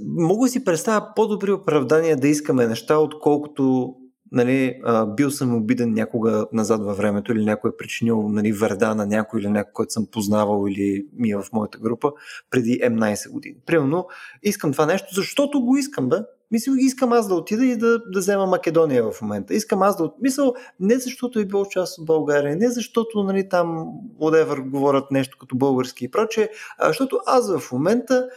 [0.07, 3.95] мога да си представя по-добри оправдания да искаме неща, отколкото
[4.33, 4.81] нали,
[5.17, 9.41] бил съм обиден някога назад във времето или някой е причинил нали, вреда на някой
[9.41, 12.13] или някой, който съм познавал или ми е в моята група
[12.51, 13.57] преди М11 години.
[13.67, 14.07] Примерно,
[14.43, 16.27] искам това нещо, защото го искам, да?
[16.51, 19.55] Мисля, искам аз да отида и да, да взема Македония в момента.
[19.55, 20.13] Искам аз да...
[20.21, 23.87] Мисъл, не защото е било част от България, не защото нали, там
[24.21, 28.29] whatever говорят нещо като български и прочее, а защото аз в момента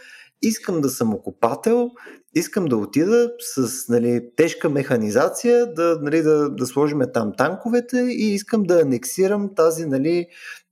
[0.42, 1.90] искам да съм окупател,
[2.34, 8.34] искам да отида с нали, тежка механизация, да, нали, да, да сложим там танковете и
[8.34, 10.26] искам да анексирам тази, нали,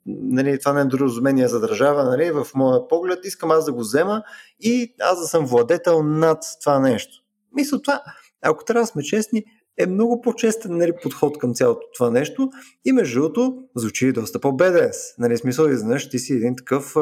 [0.07, 4.23] нали, това недоразумение за държава, нали, в моя поглед, искам аз да го взема
[4.61, 7.23] и аз да съм владетел над това нещо.
[7.55, 8.03] Мисля, това,
[8.43, 9.45] ако трябва да сме честни,
[9.79, 12.51] е много по-честен нали, подход към цялото това нещо
[12.85, 15.15] и между другото звучи доста по-БДС.
[15.19, 16.95] Нали, смисъл, изведнъж ти си един такъв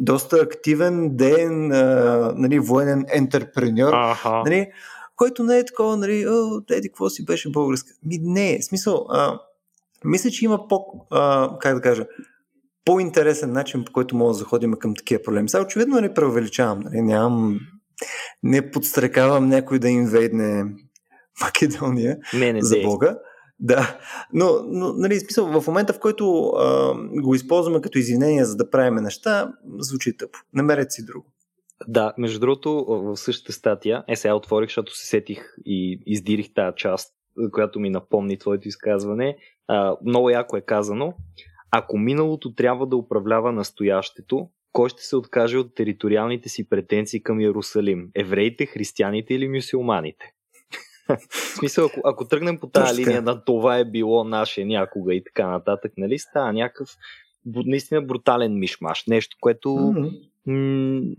[0.00, 4.42] доста активен ден, а, нали, военен ентерпреньор, ага.
[4.44, 4.70] нали,
[5.16, 7.90] който не е такова, нали, о, еди, какво си беше българска.
[8.06, 9.40] Ми, не, в смисъл, а,
[10.04, 12.06] мисля, че има по, а, как да кажа,
[12.84, 15.48] по-интересен начин, по който мога да заходим към такива проблеми.
[15.48, 17.60] Сега очевидно не преувеличавам, нали, нямам,
[18.42, 20.64] не подстрекавам някой да инвейдне
[21.40, 23.18] Македония не, не за Бога.
[23.60, 23.98] Да,
[24.32, 28.70] но, но нали, смисъл, в момента, в който а, го използваме като извинение за да
[28.70, 30.38] правим неща, звучи тъпо.
[30.54, 31.26] Намерете си друго.
[31.88, 36.76] Да, между другото, в същата статия, е сега отворих, защото се сетих и издирих тази
[36.76, 37.14] част,
[37.52, 39.36] която ми напомни твоето изказване.
[39.68, 41.14] А, много яко е казано.
[41.70, 47.40] Ако миналото трябва да управлява настоящето, кой ще се откаже от териториалните си претенции към
[47.40, 48.10] Иерусалим?
[48.14, 50.32] Евреите, християните или мюсюлманите?
[51.30, 55.24] В смисъл, ако, ако тръгнем по тази линия на това е било наше някога и
[55.24, 56.88] така нататък, нали, става някакъв
[57.46, 59.04] наистина брутален мишмаш.
[59.06, 60.20] Нещо, което mm-hmm.
[60.46, 61.14] м-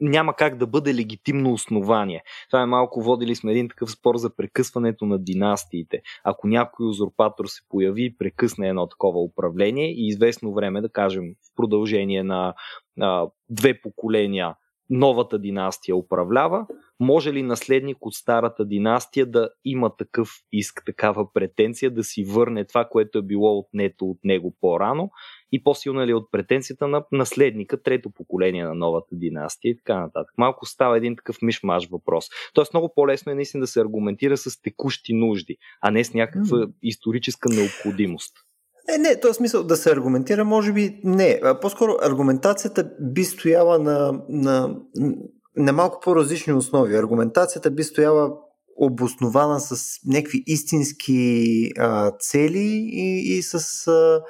[0.00, 2.22] няма как да бъде легитимно основание.
[2.50, 6.02] Това е малко, водили сме един такъв спор за прекъсването на династиите.
[6.24, 11.24] Ако някой узурпатор се появи и прекъсне едно такова управление и известно време, да кажем,
[11.24, 12.54] в продължение на
[13.00, 14.54] а, две поколения
[14.90, 16.66] новата династия управлява,
[17.00, 22.64] може ли наследник от старата династия да има такъв иск, такава претенция да си върне
[22.64, 25.10] това, което е било отнето от него по-рано
[25.52, 30.32] и по-силна ли от претенцията на наследника, трето поколение на новата династия и така нататък.
[30.38, 32.26] Малко става един такъв мишмаш въпрос.
[32.54, 36.58] Тоест много по-лесно е наистина да се аргументира с текущи нужди, а не с някаква
[36.58, 36.72] mm.
[36.82, 38.32] историческа необходимост.
[38.94, 41.40] Е, не, то смисъл да се аргументира, може би не.
[41.60, 44.76] По-скоро аргументацията би стояла на, на,
[45.56, 46.96] на малко по-различни основи.
[46.96, 48.32] Аргументацията би стояла
[48.76, 54.22] обоснована с някакви истински а, цели и, и с а,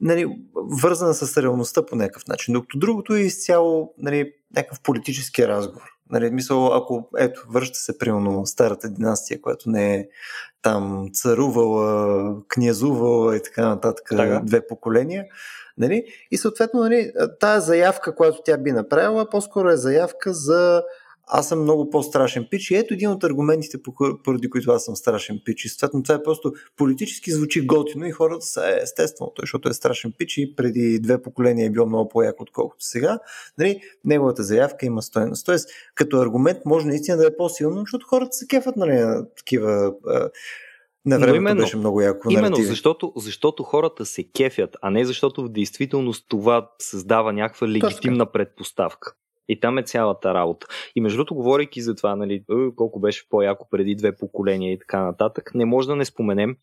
[0.00, 2.54] нали, вързана с реалността по някакъв начин.
[2.54, 5.90] Докато другото е изцяло нали, някакъв политически разговор.
[6.10, 10.08] Нали, мисъл, ако ето, връща се примерно старата династия, която не е
[10.62, 14.40] там царувала, князувала и така нататък, така.
[14.44, 15.24] две поколения.
[15.78, 16.04] Нали?
[16.30, 20.82] И съответно, нали, тая заявка, която тя би направила, по-скоро е заявка за
[21.30, 23.78] аз съм много по-страшен пич и ето един от аргументите,
[24.24, 25.64] поради които аз съм страшен пич.
[25.64, 29.72] И съответно това е просто политически звучи готино и хората са е, естествено, защото е
[29.72, 33.18] страшен пич и преди две поколения е бил много по-як отколкото сега.
[33.58, 35.46] Нали, неговата заявка има стоеност.
[35.46, 39.92] Тоест, като аргумент може наистина да е по-силно, защото хората се кефат нали, на такива
[41.06, 42.30] на времето именно, беше много яко.
[42.30, 48.32] Именно, защото, защото хората се кефят, а не защото в действителност това създава някаква легитимна
[48.32, 49.14] предпоставка.
[49.48, 50.66] И там е цялата работа.
[50.96, 52.44] И между другото, говорейки за това, нали,
[52.76, 56.56] колко беше по-яко преди две поколения и така нататък, не може да не споменем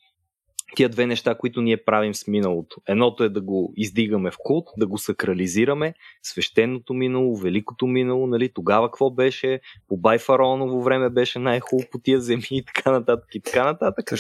[0.76, 2.82] тия две неща, които ние правим с миналото.
[2.88, 8.50] Едното е да го издигаме в култ, да го сакрализираме, свещеното минало, великото минало, нали,
[8.54, 13.42] тогава какво беше, по Байфароново време беше най-хубаво по тия земи и така нататък и
[13.42, 14.12] така нататък.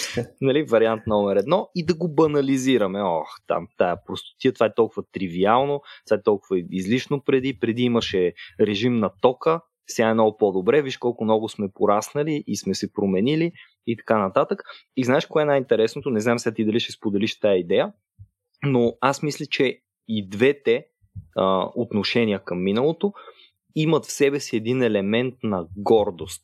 [0.42, 1.70] Нали, вариант номер едно.
[1.76, 3.02] И да го банализираме.
[3.02, 8.34] Ох, там тая простотия, това е толкова тривиално, това е толкова излишно преди, преди имаше
[8.60, 12.94] режим на тока, сега е много по-добре, виж колко много сме пораснали и сме се
[12.94, 13.52] променили
[13.88, 14.64] и така нататък.
[14.98, 16.10] И знаеш кое е най-интересното?
[16.10, 17.94] Не знам сега ти дали ще споделиш тази идея,
[18.64, 20.86] но аз мисля, че и двете
[21.36, 23.14] а, отношения към миналото
[23.76, 26.42] имат в себе си един елемент на гордост.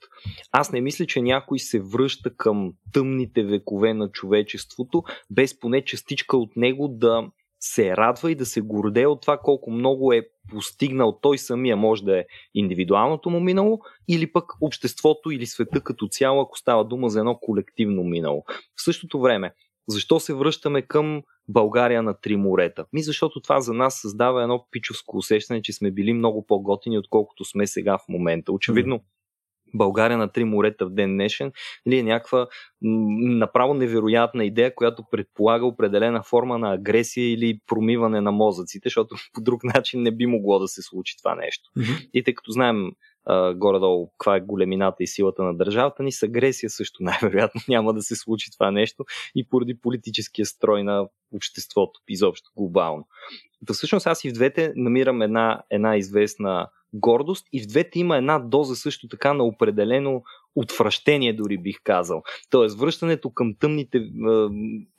[0.51, 6.37] Аз не мисля, че някой се връща към тъмните векове на човечеството, без поне частичка
[6.37, 7.27] от него да
[7.61, 12.03] се радва и да се гордее от това колко много е постигнал той самия, може
[12.03, 17.09] да е индивидуалното му минало, или пък обществото или света като цяло, ако става дума
[17.09, 18.43] за едно колективно минало.
[18.75, 19.53] В същото време,
[19.87, 22.85] защо се връщаме към България на три морета?
[22.93, 27.45] Ми защото това за нас създава едно пичовско усещане, че сме били много по-готини, отколкото
[27.45, 28.51] сме сега в момента.
[28.51, 29.01] Очевидно,
[29.73, 31.51] България на три морета в ден днешен,
[31.85, 32.47] или е някаква
[32.81, 39.41] направо невероятна идея, която предполага определена форма на агресия или промиване на мозъците, защото по
[39.41, 41.69] друг начин не би могло да се случи това нещо.
[41.77, 42.09] Mm-hmm.
[42.13, 42.91] И тъй като знаем
[43.25, 47.93] а, горе-долу каква е големината и силата на държавата ни, с агресия също най-вероятно няма
[47.93, 49.05] да се случи това нещо
[49.35, 53.07] и поради политическия строй на обществото, изобщо глобално.
[53.61, 58.17] Да, всъщност аз и в двете намирам една, една известна гордост и в двете има
[58.17, 60.23] една доза също така на определено
[60.55, 62.23] отвращение, дори бих казал.
[62.49, 64.09] Тоест, връщането към тъмните,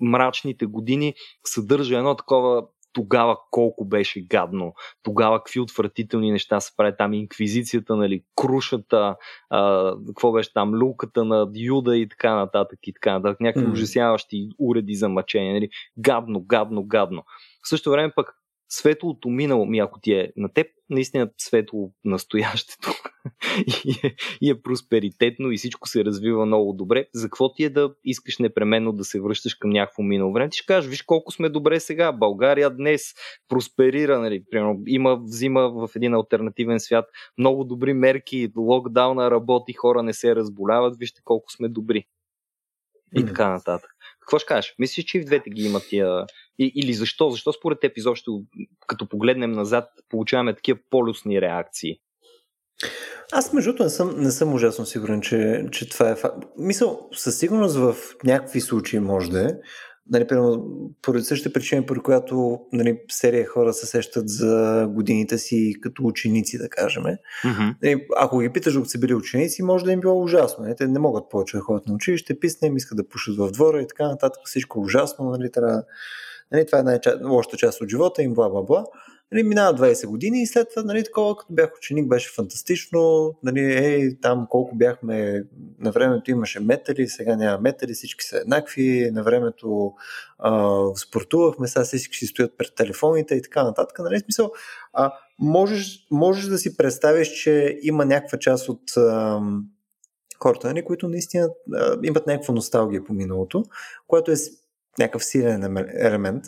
[0.00, 6.98] мрачните години съдържа едно такова тогава колко беше гадно, тогава какви отвратителни неща се правят
[6.98, 9.16] там, инквизицията, нали, крушата,
[9.50, 13.72] а, какво беше там, люката на Юда и така нататък и така нататък, някакви mm.
[13.72, 17.22] ужасяващи уреди за мъчение, нали, гадно, гадно, гадно.
[17.64, 18.41] В същото време пък
[18.72, 22.90] светлото минало, ми ако ти е на теб, наистина светло настоящето
[23.84, 27.70] и, е, и е просперитетно и всичко се развива много добре, за какво ти е
[27.70, 30.50] да искаш непременно да се връщаш към някакво минало време?
[30.50, 33.02] Ти ще кажеш, виж колко сме добре сега, България днес
[33.48, 37.04] просперира, нали, примерно, има, взима в един альтернативен свят
[37.38, 42.04] много добри мерки, локдауна работи, хора не се разболяват, вижте колко сме добри.
[43.16, 43.90] И така нататък.
[44.22, 44.74] Какво ще кажеш?
[44.78, 46.26] Мислиш, че и в двете ги имат тия...
[46.58, 47.30] И, или защо?
[47.30, 48.42] Защо според теб изобщо,
[48.86, 51.96] като погледнем назад, получаваме такива полюсни реакции?
[53.32, 56.36] Аз между не съм, не съм ужасно сигурен, че, че това е факт.
[56.58, 59.50] Мисъл, със сигурност в някакви случаи може да е,
[60.10, 60.70] нали, примерно,
[61.02, 66.58] поради същата причина, по която нали, серия хора се сещат за годините си като ученици,
[66.58, 67.02] да кажем.
[67.02, 67.74] Mm-hmm.
[67.82, 70.64] Нали, ако ги питаш, ако са били ученици, може да им било ужасно.
[70.64, 70.76] Нали?
[70.76, 73.82] Те не могат повече да ходят на училище, писне им, искат да пушат в двора
[73.82, 74.42] и така нататък.
[74.44, 75.30] Всичко е ужасно.
[75.30, 75.82] Нали, трябва,
[76.52, 78.84] нали, това е най-лошата част от живота им, бла, бла, бла.
[79.32, 83.34] Нали, минава 20 години и след това, нали, такова, като бях ученик, беше фантастично.
[83.42, 85.44] Нали, ей, там колко бяхме,
[85.78, 89.92] на времето имаше метали, сега няма метали, всички са еднакви, на времето
[90.38, 93.98] а, спортувахме, сега всички си стоят пред телефоните и така нататък.
[93.98, 94.52] Нали, смисъл,
[94.92, 99.40] а, можеш, можеш да си представиш, че има някаква част от а,
[100.42, 103.64] хората, нали, които наистина а, имат някаква носталгия по миналото,
[104.06, 104.34] което е
[104.98, 106.44] някакъв силен елемент.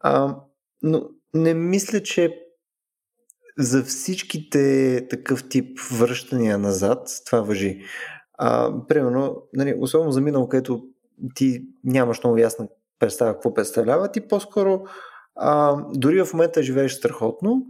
[0.00, 0.36] А,
[0.82, 2.44] но не мисля, че
[3.58, 7.82] за всичките такъв тип връщания назад това въжи.
[8.38, 10.82] А, примерно, нали, особено за минало, където
[11.34, 14.84] ти нямаш много ясна представа какво представлява, ти по-скоро
[15.36, 17.66] а, дори в момента живееш страхотно,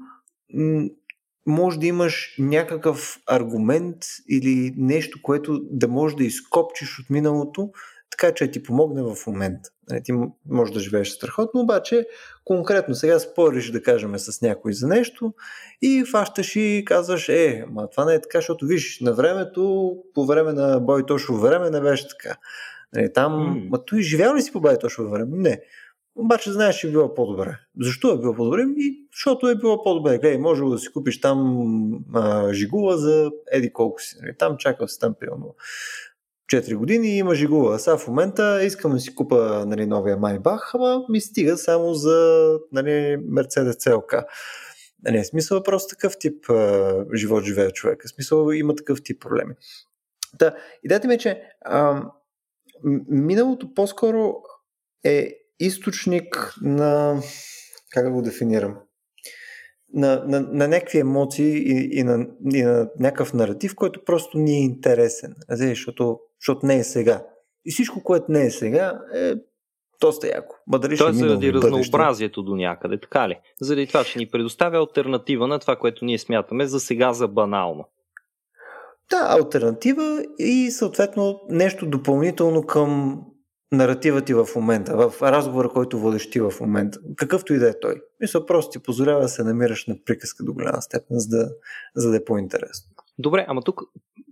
[1.46, 3.96] може да имаш някакъв аргумент
[4.30, 7.70] или нещо, което да можеш да изкопчиш от миналото,
[8.18, 9.70] така че ти помогне в момента.
[9.90, 10.12] Нали, ти
[10.48, 12.06] можеш да живееш страхотно, обаче
[12.44, 15.34] конкретно сега спориш, да кажем, с някой за нещо
[15.82, 20.26] и фащаш и казваш, е, ма това не е така, защото виж, на времето, по
[20.26, 22.36] време на Бой Тошово време не беше така.
[22.94, 23.68] Нали, там, mm.
[23.68, 25.36] ма той живял ли си по Бой Тошово време?
[25.36, 25.60] Не.
[26.16, 27.58] обаче знаеш, че е било по-добре.
[27.80, 28.62] Защо е било по-добре?
[28.76, 30.18] И защото е било по-добре.
[30.18, 31.60] Гледай, може да си купиш там
[32.14, 34.16] а, жигула за еди колко си.
[34.22, 34.36] Нали?
[34.38, 35.54] Там чакал си там пилно
[36.48, 37.78] 4 години и има жигула.
[37.78, 42.48] Сега в момента искам да си купа нали, новия Майбах, ама ми стига само за
[42.72, 44.24] нали, Mercedes CLK.
[45.04, 48.08] Нали, смисъл е просто такъв тип а, живот живее човек.
[48.08, 49.54] Смисъл има такъв тип проблеми.
[50.38, 52.02] Да, идеята ми е, че а,
[53.08, 54.34] миналото по-скоро
[55.04, 57.20] е източник на,
[57.90, 58.76] как да го дефинирам,
[59.94, 64.52] на, на, на някакви емоции и, и, на, и на някакъв наратив, който просто ни
[64.52, 67.24] е интересен, защото, защото не е сега.
[67.64, 69.32] И всичко, което не е сега, е
[70.00, 70.56] доста яко.
[70.66, 73.38] Ма дали Той е заради разнообразието до някъде, така ли?
[73.60, 77.84] Заради това, че ни предоставя альтернатива на това, което ние смятаме за сега за банално.
[79.10, 83.20] Да, альтернатива и съответно нещо допълнително към
[83.72, 87.80] наратива ти в момента, в разговора, който водиш ти в момента, какъвто и да е
[87.80, 88.02] той.
[88.20, 91.50] Мисля, просто ти позволява да се намираш на приказка до голяма степен, за да,
[91.94, 92.90] за да е по-интересно.
[93.18, 93.82] Добре, ама тук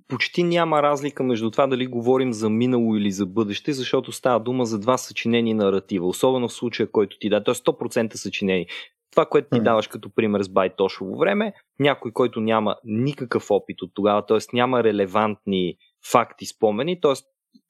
[0.09, 4.67] почти няма разлика между това дали говорим за минало или за бъдеще, защото става дума
[4.67, 7.55] за два съчинени наратива, особено в случая, който ти да, т.е.
[7.55, 8.67] 100% съчинени.
[9.11, 13.91] Това, което ти даваш като пример с Байтошово време, някой, който няма никакъв опит от
[13.95, 14.39] тогава, т.е.
[14.53, 15.77] няма релевантни
[16.13, 17.13] факти, спомени, т.е.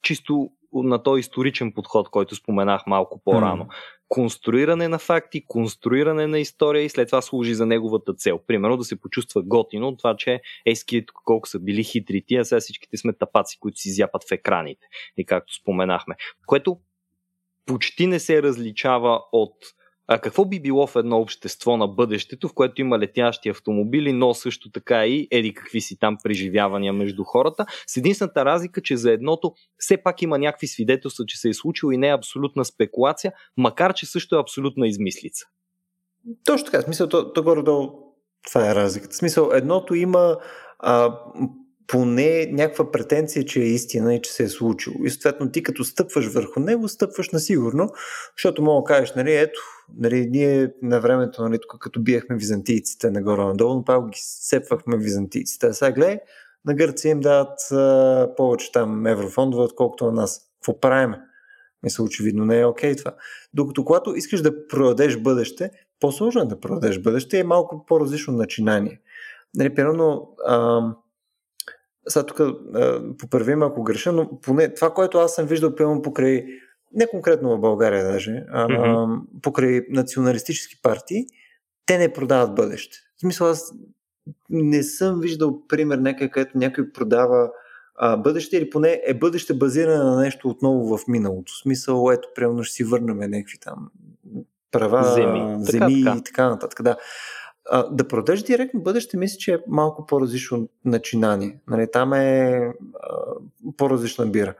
[0.01, 3.67] чисто на този историчен подход, който споменах малко по-рано.
[4.09, 8.39] Конструиране на факти, конструиране на история и след това служи за неговата цел.
[8.47, 12.59] Примерно да се почувства готино от това, че еският колко са били хитри а сега
[12.59, 14.87] всичките сме тапаци, които си зяпат в екраните.
[15.17, 16.15] И както споменахме.
[16.45, 16.77] Което
[17.65, 19.55] почти не се различава от
[20.07, 24.33] а какво би било в едно общество на бъдещето, в което има летящи автомобили, но
[24.33, 29.11] също така и еди какви си там преживявания между хората, с единствената разлика, че за
[29.11, 33.31] едното все пак има някакви свидетелства, че се е случило и не е абсолютна спекулация,
[33.57, 35.45] макар че също е абсолютна измислица.
[36.45, 38.07] Точно така, смисъл, то, то горе-долу
[38.47, 39.15] това е разликата.
[39.15, 40.37] Смисъл, едното има
[40.79, 41.19] а,
[41.87, 44.95] поне някаква претенция, че е истина и че се е случило.
[45.03, 47.89] И съответно ти като стъпваш върху него, стъпваш на сигурно,
[48.37, 49.59] защото мога да кажеш, нали, ето,
[49.97, 55.67] нали, ние на времето, нали, тук като биехме византийците нагоре-надолу, но пак ги сепвахме византийците.
[55.67, 56.19] А сега гледай,
[56.65, 60.41] на Гърция им дават а, повече там еврофондове, отколкото на нас.
[60.55, 61.21] Какво правиме?
[61.83, 63.15] Мисля, очевидно не е окей okay това.
[63.53, 69.01] Докато когато искаш да продадеш бъдеще, по-сложно е да продадеш бъдеще е малко по-различно начинание.
[69.55, 70.29] Нали, примерно,
[72.07, 72.41] сега тук
[73.19, 76.45] поправим ако греша, но поне това, което аз съм виждал, пълно покрай,
[76.93, 79.21] не конкретно в България даже, а mm-hmm.
[79.41, 81.25] покрай националистически партии,
[81.85, 82.97] те не продават бъдеще.
[83.17, 83.73] В смисъл, аз
[84.49, 87.49] не съм виждал пример някъде, където някой продава
[87.95, 91.53] а, бъдеще или поне е бъдеще базирано на нещо отново в миналото.
[91.53, 93.89] В смисъл, ето, примерно ще си върнем някакви там
[94.71, 96.17] права, земи, земи така, така.
[96.17, 96.83] и така нататък.
[96.83, 96.97] Да.
[97.71, 101.59] А, да продадеш директно бъдеще, мисля, че е малко по-различно начинание.
[101.67, 102.73] Нали, там е а,
[103.77, 104.53] по-различна бира.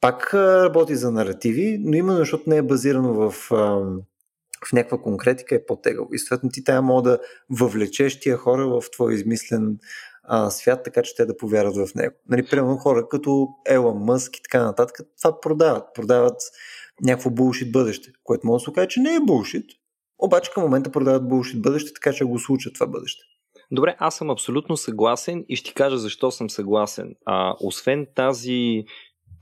[0.00, 3.56] Пак а, работи за наративи, но именно защото не е базирано в, а,
[4.68, 6.08] в някаква конкретика е по-тегаво.
[6.12, 7.18] И съответно ти тая мога да
[7.50, 9.78] въвлечеш тия хора в твой измислен
[10.22, 12.14] а, свят, така че те да повярват в него.
[12.28, 15.84] Нали, примерно хора като Елон Мъск и така нататък, това продават.
[15.94, 16.40] Продават
[17.02, 19.64] някакво булшит бъдеще, което може да се окаже, че не е булшит,
[20.18, 23.22] обаче към момента продават булшит бъдеще, така че го случат това бъдеще.
[23.70, 27.14] Добре, аз съм абсолютно съгласен и ще ти кажа защо съм съгласен.
[27.26, 28.84] А, освен тази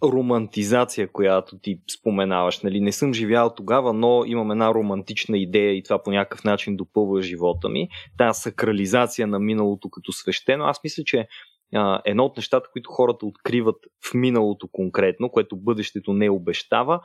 [0.04, 2.60] романтизация, която ти споменаваш.
[2.60, 2.80] Нали?
[2.80, 7.22] Не съм живял тогава, но имам една романтична идея и това по някакъв начин допълва
[7.22, 7.88] живота ми.
[8.18, 10.64] Тая сакрализация на миналото като свещено.
[10.64, 11.26] Аз мисля, че
[11.74, 13.76] а, едно от нещата, които хората откриват
[14.10, 17.00] в миналото конкретно, което бъдещето не обещава,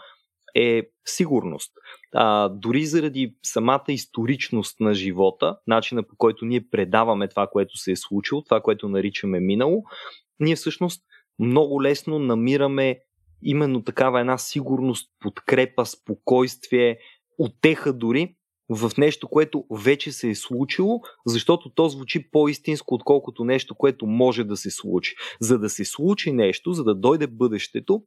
[0.56, 1.72] е сигурност.
[2.14, 7.92] А, дори заради самата историчност на живота, начина по който ние предаваме това, което се
[7.92, 9.84] е случило, това, което наричаме минало,
[10.40, 11.04] ние всъщност
[11.40, 13.00] много лесно намираме
[13.44, 16.98] именно такава една сигурност, подкрепа, спокойствие,
[17.38, 18.36] отеха дори
[18.70, 24.44] в нещо, което вече се е случило, защото то звучи по-истинско, отколкото нещо, което може
[24.44, 25.16] да се случи.
[25.42, 28.04] За да се случи нещо, за да дойде бъдещето,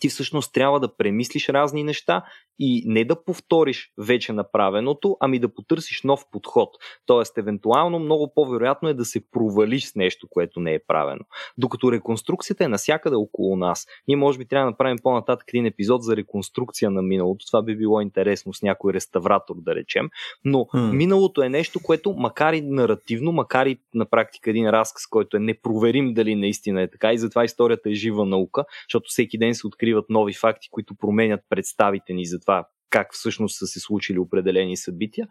[0.00, 2.22] ти всъщност трябва да премислиш разни неща
[2.62, 6.68] и не да повториш вече направеното, ами да потърсиш нов подход.
[7.06, 11.20] Тоест, евентуално много по-вероятно е да се провалиш с нещо, което не е правено.
[11.58, 13.86] Докато реконструкцията е насякъде около нас.
[14.08, 17.46] Ние може би трябва да направим по-нататък един епизод за реконструкция на миналото.
[17.46, 20.10] Това би било интересно с някой реставратор, да речем.
[20.44, 20.92] Но hmm.
[20.92, 25.40] миналото е нещо, което макар и наративно, макар и на практика един разказ, който е
[25.40, 29.66] непроверим дали наистина е така и затова историята е жива наука, защото всеки ден се
[29.80, 34.76] откриват нови факти, които променят представите ни за това как всъщност са се случили определени
[34.76, 35.26] събития.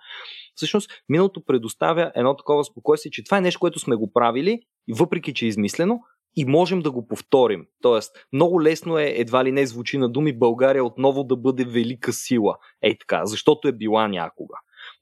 [0.55, 4.59] Всъщност, миналото предоставя едно такова спокойствие, че това е нещо, което сме го правили,
[4.91, 5.99] въпреки че е измислено,
[6.35, 7.65] и можем да го повторим.
[7.81, 12.13] Тоест, много лесно е, едва ли не звучи на думи, България отново да бъде велика
[12.13, 12.57] сила.
[12.81, 14.55] Ей така, защото е била някога.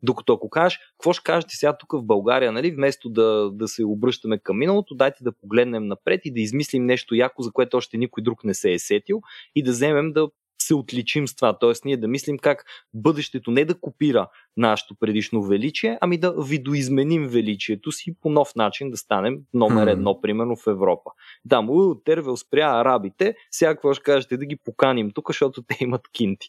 [0.04, 3.86] Докато ако кажеш, какво ще кажете сега тук в България, нали, вместо да, да се
[3.86, 7.98] обръщаме към миналото, дайте да погледнем напред и да измислим нещо яко, за което още
[7.98, 9.22] никой друг не се е сетил
[9.56, 10.28] и да вземем да
[10.62, 11.60] се отличим с това.
[11.60, 17.28] Тоест ние да мислим как бъдещето не да копира нашето предишно величие, ами да видоизменим
[17.28, 21.12] величието си по нов начин да станем номер едно, примерно в Европа.
[21.46, 25.78] Да, му Тервел спря арабите, сега какво ще кажете да ги поканим тук, защото те
[25.82, 26.48] имат кинти.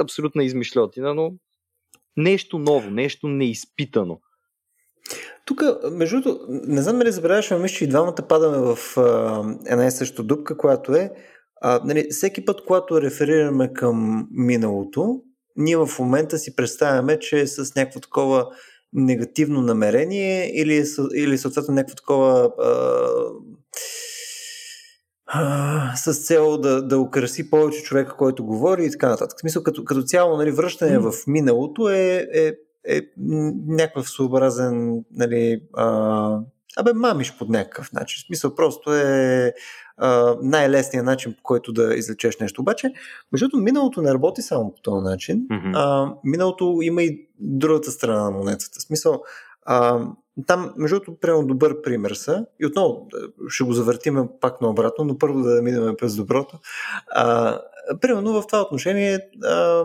[0.00, 1.32] Абсолютна измишлетина, но
[2.16, 4.20] нещо ново, нещо неизпитано.
[5.46, 5.62] Тук,
[5.92, 9.86] между другото, не знам дали забравяш, но мисля, че и двамата падаме в а, една
[9.86, 11.10] и съща дупка, която е
[11.66, 15.20] а, нали, всеки път, когато реферираме към миналото,
[15.56, 18.46] ние в момента си представяме, че е с някакво такова
[18.92, 20.84] негативно намерение или, е
[21.14, 22.70] или съответно някакво такова а,
[25.34, 29.38] а, с цел да, да украси повече човека, който говори и така нататък.
[29.38, 31.10] В смисъл, като, като цяло нали, връщане mm.
[31.10, 32.52] в миналото е, е,
[32.88, 33.00] е
[33.66, 36.38] някакъв своеобразен нали, а,
[36.76, 38.22] абе мамиш под някакъв начин.
[38.22, 39.52] В смисъл просто е
[40.42, 42.60] най-лесният начин, по който да излечеш нещо.
[42.60, 42.92] Обаче,
[43.32, 45.46] между миналото не работи само по този начин.
[45.50, 45.72] Mm-hmm.
[45.74, 48.78] А, миналото има и другата страна на монетата.
[48.80, 49.22] В смисъл,
[49.66, 50.06] а,
[50.46, 52.46] там, между другото, прямо добър пример са.
[52.60, 53.08] И отново
[53.48, 56.58] ще го завъртим пак наобратно, но първо да минем през доброто.
[57.10, 57.58] А,
[58.00, 59.84] примерно в това отношение а,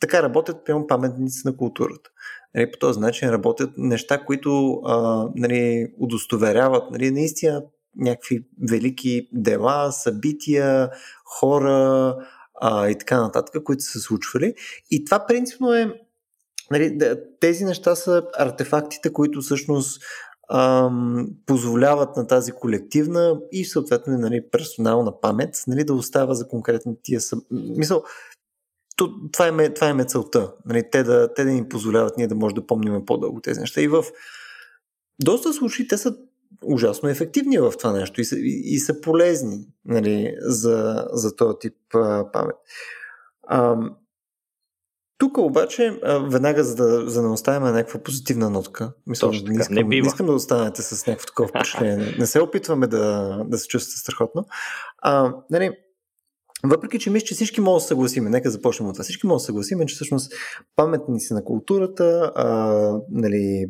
[0.00, 2.10] така работят прямо паметници на културата.
[2.54, 7.62] Нали, по този начин работят неща, които а, нали, удостоверяват нали, наистина
[7.96, 10.90] някакви велики дела, събития,
[11.24, 12.16] хора
[12.60, 14.54] а, и така нататък, които са се случвали.
[14.90, 16.00] И това принципно е.
[16.72, 16.98] Нали,
[17.40, 20.02] тези неща са артефактите, които всъщност
[20.52, 26.94] ам, позволяват на тази колективна и съответно нали, персонална памет нали, да остава за конкретни
[27.02, 27.36] тия съ...
[27.50, 28.02] Мисъл,
[29.32, 30.52] това е, това е целта.
[30.66, 33.80] Нали, те, да, те да ни позволяват ние да може да помним по-дълго тези неща.
[33.80, 34.04] И в
[35.22, 36.16] доста случаи те са
[36.64, 41.56] ужасно ефективни в това нещо и са, и, и са полезни нали, за, за този
[41.60, 42.56] тип а, памет.
[43.42, 43.76] А,
[45.22, 46.00] тук обаче,
[46.30, 50.02] веднага за да, за да оставим някаква позитивна нотка, мисля, Точно не, искам, не, бива.
[50.02, 52.14] не искам да останете с някакво такова впечатление.
[52.18, 54.44] Не, се опитваме да, да се чувствате страхотно.
[54.98, 55.70] А, нали,
[56.64, 59.02] въпреки, че мисля, че всички могат да съгласиме, нека започнем от това.
[59.02, 60.32] Всички могат да съгласиме, че всъщност
[60.76, 62.46] паметници на културата, а,
[63.10, 63.66] нали,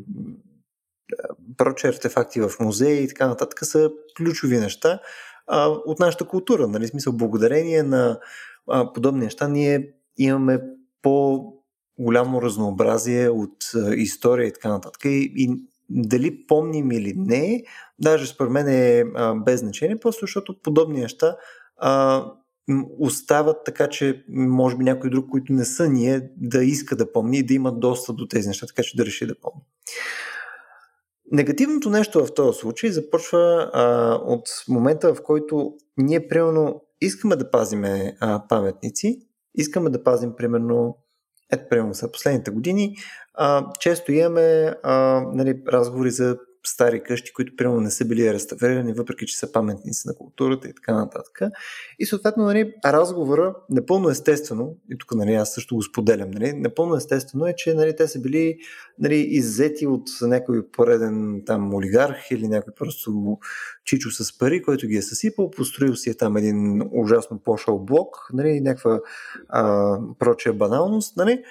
[1.56, 5.00] проче артефакти в музеи и така нататък са ключови неща
[5.46, 6.68] а, от нашата култура.
[6.68, 6.88] Нали?
[6.88, 8.18] Смисъл, благодарение на
[8.70, 10.60] а, подобни неща ние имаме
[11.02, 11.44] по
[11.98, 13.56] голямо разнообразие от
[13.96, 15.04] история и така нататък.
[15.04, 15.50] И, и
[15.90, 17.64] дали помним или не,
[17.98, 21.36] даже според мен е а, без значение, просто защото подобни неща
[21.76, 22.24] а,
[22.98, 27.38] остават така, че може би някой друг, които не са ние, да иска да помни
[27.38, 29.62] и да има достъп до тези неща, така че да реши да помни.
[31.32, 37.50] Негативното нещо в този случай започва а, от момента, в който ние, примерно, искаме да
[37.50, 39.20] пазиме а, паметници,
[39.54, 40.98] искаме да пазим, примерно,
[41.52, 42.96] ето, примерно, са последните години,
[43.34, 48.92] а, често имаме а, нали, разговори за стари къщи, които примерно не са били реставрирани,
[48.92, 51.40] въпреки че са паметници на културата и така нататък.
[51.98, 56.96] И съответно, нали, разговора напълно естествено, и тук нали, аз също го споделям, нали, напълно
[56.96, 58.58] естествено е, че нали, те са били
[58.98, 63.38] нали, иззети от някой пореден там олигарх или някой просто
[63.84, 68.16] чичо с пари, който ги е съсипал, построил си е там един ужасно пошъл блок,
[68.32, 69.00] нали, някаква
[69.48, 71.42] а, прочая баналност, нали,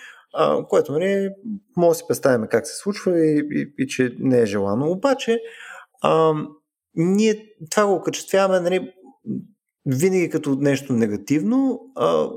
[0.70, 1.30] което нали,
[1.78, 4.92] може да си представим как се случва и, и, и че не е желано.
[4.92, 5.40] Обаче,
[6.02, 6.34] а,
[6.96, 8.94] ние това го окачествяваме нали,
[9.86, 12.30] винаги като нещо негативно, а,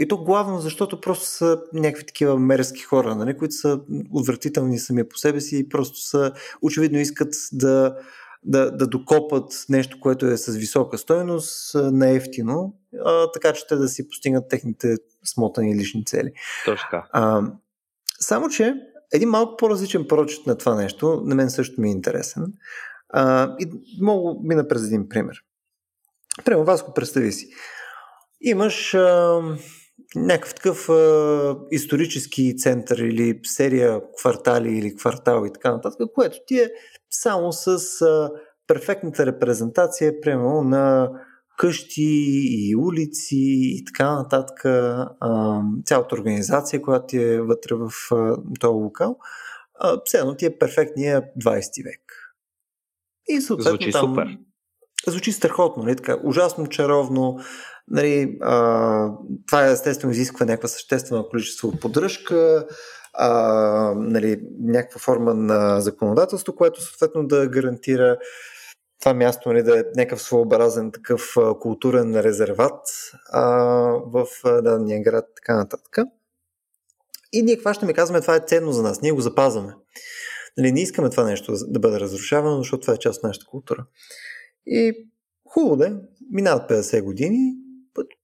[0.00, 3.80] и то главно, защото просто са някакви такива мерзки хора, нали, които са
[4.12, 6.32] отвратителни сами по себе си и просто са,
[6.62, 7.96] очевидно искат да,
[8.44, 12.74] да, да докопат нещо, което е с висока стоеност на ефтино,
[13.04, 16.32] а, така че те да си постигнат техните смотани лични цели.
[16.64, 17.08] Точно така.
[17.12, 17.42] А,
[18.20, 18.74] само, че
[19.12, 22.52] един малко по-различен прочит на това нещо, на мен също ми е интересен.
[23.08, 23.70] А, и
[24.00, 25.36] мога мина през един пример.
[26.44, 27.48] Прямо вас го представи си.
[28.40, 29.40] Имаш а,
[30.16, 36.58] някакъв такъв а, исторически център или серия квартали или квартал и така нататък, което ти
[36.58, 36.70] е
[37.10, 37.66] само с
[38.02, 38.30] а,
[38.66, 41.10] перфектната репрезентация, примерно, на
[41.58, 43.38] къщи и улици
[43.76, 44.64] и така нататък.
[45.86, 47.90] Цялата организация, която е вътре в
[48.60, 49.16] този локал,
[50.04, 52.00] все едно ти е перфектния 20 век.
[53.28, 54.38] И съответно Звучи там, супер.
[55.06, 57.38] Звучи страхотно, нали, така, ужасно чаровно.
[57.88, 59.08] Нали, а,
[59.46, 62.66] това естествено изисква някаква съществена количество поддръжка,
[63.14, 63.30] а,
[63.96, 68.18] нали, някаква форма на законодателство, което съответно да гарантира
[69.02, 72.80] това място нали, да е някакъв своеобразен такъв културен резерват
[73.32, 73.42] а,
[74.06, 75.98] в дадения град, така нататък.
[77.32, 79.74] И ние ще ми казваме, това е ценно за нас, ние го запазваме.
[80.58, 83.84] Нали, не искаме това нещо да бъде разрушавано, защото това е част от нашата култура.
[84.66, 85.08] И
[85.48, 85.92] хубаво да е,
[86.30, 87.54] минават 50 години,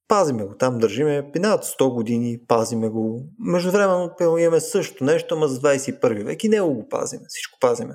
[0.09, 3.26] пазиме го, там държиме, минават 100 години, пазиме го.
[3.39, 7.95] Междувременно имаме също нещо, ама за 21 век и него го пазиме, всичко пазиме.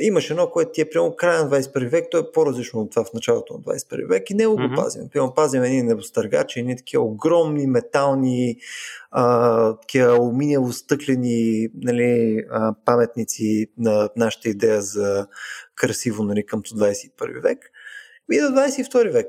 [0.00, 3.04] Имаш едно, което ти е прямо края на 21 век, то е по-различно от това
[3.04, 4.68] в началото на 21 век и него mm-hmm.
[4.68, 5.08] го пазим.
[5.12, 8.56] Прямо пазим едни небостъргачи, едни такива огромни метални,
[9.10, 15.26] а, такива алуминиево-стъклени нали, а, паметници на нашата идея за
[15.74, 17.58] красиво нали, към 21 век.
[18.32, 19.28] И до 22 век.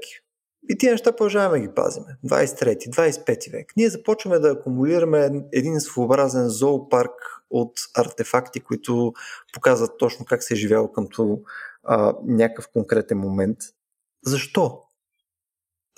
[0.70, 2.18] И тия неща продължаваме ги пазиме.
[2.26, 3.74] 23, 25 век.
[3.78, 7.14] Ние започваме да акумулираме един своеобразен зоопарк
[7.50, 9.14] от артефакти, които
[9.54, 11.40] показват точно как се е живяло къмто
[12.24, 13.58] някакъв конкретен момент.
[14.26, 14.82] Защо?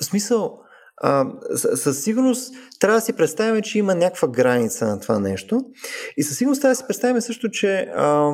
[0.01, 0.59] В смисъл,
[0.97, 5.61] а, със сигурност трябва да си представим, че има някаква граница на това нещо.
[6.17, 8.31] И със сигурност трябва да си представим също, че а,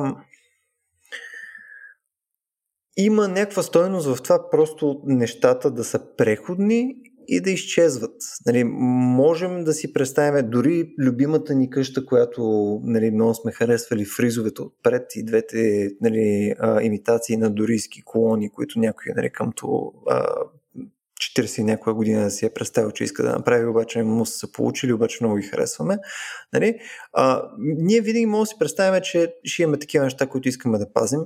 [2.96, 6.96] има някаква стойност в това просто нещата да са преходни
[7.28, 8.16] и да изчезват.
[8.46, 12.40] Нали, можем да си представим дори любимата ни къща, която
[12.84, 18.78] нали, много сме харесвали, фризовете отпред и двете нали, а, имитации на дорийски колони, които
[18.78, 20.26] някой нали, къмто а,
[21.36, 25.18] 40 някоя година си е представил, че иска да направи, обаче му са получили, обаче
[25.20, 25.98] много ги харесваме.
[26.52, 26.78] Нали?
[27.12, 30.92] А, ние винаги можем да си представим, че ще имаме такива неща, които искаме да
[30.92, 31.20] пазим,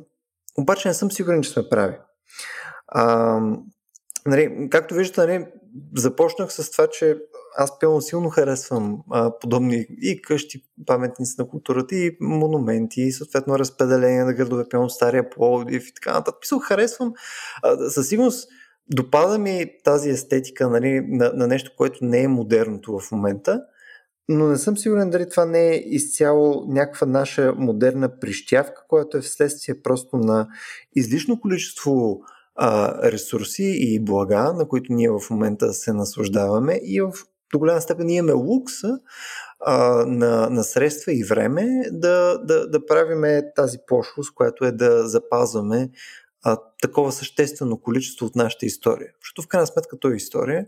[0.61, 1.97] обаче не съм сигурен, че сме прави.
[2.89, 3.41] А,
[4.27, 5.47] нали, както виждате, нали,
[5.97, 7.17] започнах с това, че
[7.57, 13.59] аз пълно силно харесвам а, подобни и къщи, паметници на културата, и монументи, и съответно
[13.59, 16.41] разпределение на градове, пълно Стария Пловдив и така нататък.
[16.41, 17.13] Писал, харесвам.
[17.63, 18.49] А, със сигурност
[18.95, 23.61] допада ми тази естетика нали, на, на нещо, което не е модерното в момента,
[24.31, 29.21] но не съм сигурен дали това не е изцяло някаква наша модерна прищявка, която е
[29.21, 30.49] вследствие просто на
[30.97, 32.21] излишно количество
[32.55, 37.13] а, ресурси и блага, на които ние в момента се наслаждаваме и в
[37.53, 38.99] до голяма степен имаме лукса
[39.61, 45.09] а, на, на средства и време да, да, да правиме тази пошлост, която е да
[45.09, 45.91] запазваме
[46.43, 49.09] а, такова съществено количество от нашата история.
[49.21, 50.67] Защото в крайна сметка то е история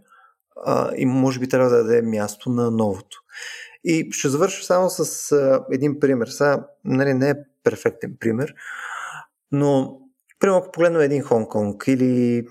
[0.65, 3.23] а, и може би трябва да даде място на новото.
[3.85, 6.27] И ще завърша само с а, един пример.
[6.27, 7.35] Сега, нали, не е
[7.65, 8.55] перфектен пример,
[9.53, 9.99] но
[10.43, 12.47] Примерно, ако погледнем един Хонг-Конг или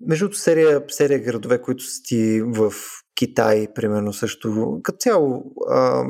[0.00, 2.72] между серия, серия градове, които са ти в
[3.14, 6.04] Китай, примерно също, като цяло а,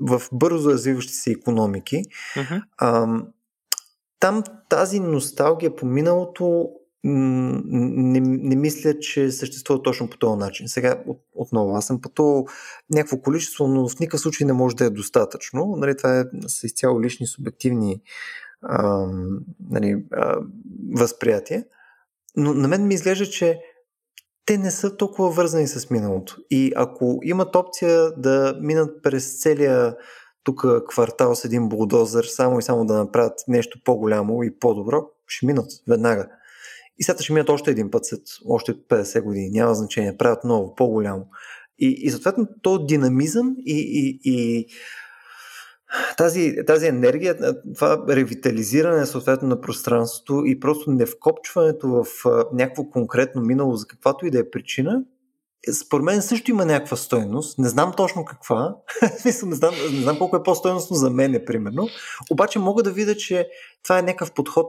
[0.00, 2.02] в бързо развиващи се економики,
[2.36, 2.62] uh-huh.
[2.78, 3.06] а,
[4.20, 6.70] там тази носталгия по миналото
[7.08, 10.68] не, не мисля, че съществува точно по този начин.
[10.68, 12.46] Сега от, отново, аз съм пътувал
[12.90, 15.74] някакво количество, но в никакъв случай не може да е достатъчно.
[15.76, 18.00] Нали, това е, са изцяло лични, субективни
[18.62, 19.06] а,
[19.70, 20.38] нали, а,
[20.96, 21.64] възприятие.
[22.36, 23.60] Но на мен ми изглежда, че
[24.46, 26.36] те не са толкова вързани с миналото.
[26.50, 29.96] И ако имат опция да минат през целия
[30.44, 35.46] тук квартал с един булдозър, само и само да направят нещо по-голямо и по-добро, ще
[35.46, 36.28] минат веднага.
[36.98, 39.50] И сега ще минат още един път след още 50 години.
[39.50, 40.16] Няма значение.
[40.16, 41.26] Правят ново, по-голямо.
[41.78, 44.66] И, и съответно, то динамизъм и, и, и
[46.16, 47.36] тази, тази енергия,
[47.74, 52.06] това ревитализиране съответно на пространството и просто не вкопчването в
[52.52, 55.02] някакво конкретно минало за каквато и да е причина,
[55.72, 57.58] според мен също има някаква стойност.
[57.58, 58.76] Не знам точно каква.
[59.24, 61.88] не, знам, не знам колко е по-стойностно за мен, примерно.
[62.30, 63.48] Обаче мога да видя, че
[63.82, 64.66] това е някакъв подход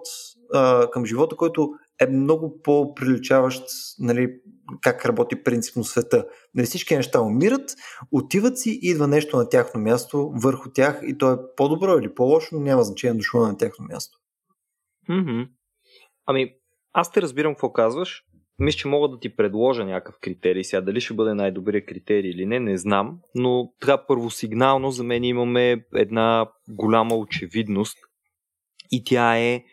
[0.54, 1.70] а, към живота, който
[2.02, 3.64] е много по-приличаващ
[4.00, 4.40] нали,
[4.82, 6.26] как работи принципно света.
[6.56, 7.76] Нали, всички неща умират,
[8.12, 12.16] отиват си и идва нещо на тяхно място върху тях и то е по-добро или
[12.16, 14.18] по-лошо, но няма значение дошло на тяхно място.
[15.10, 15.50] Mm-hmm.
[16.26, 16.54] Ами,
[16.94, 18.24] аз те разбирам какво казваш.
[18.60, 20.64] Мисля, че мога да ти предложа някакъв критерий.
[20.64, 23.20] Сега дали ще бъде най-добрият критерий или не, не знам.
[23.36, 27.98] Но така първосигнално за мен имаме една голяма очевидност
[28.92, 29.64] и тя е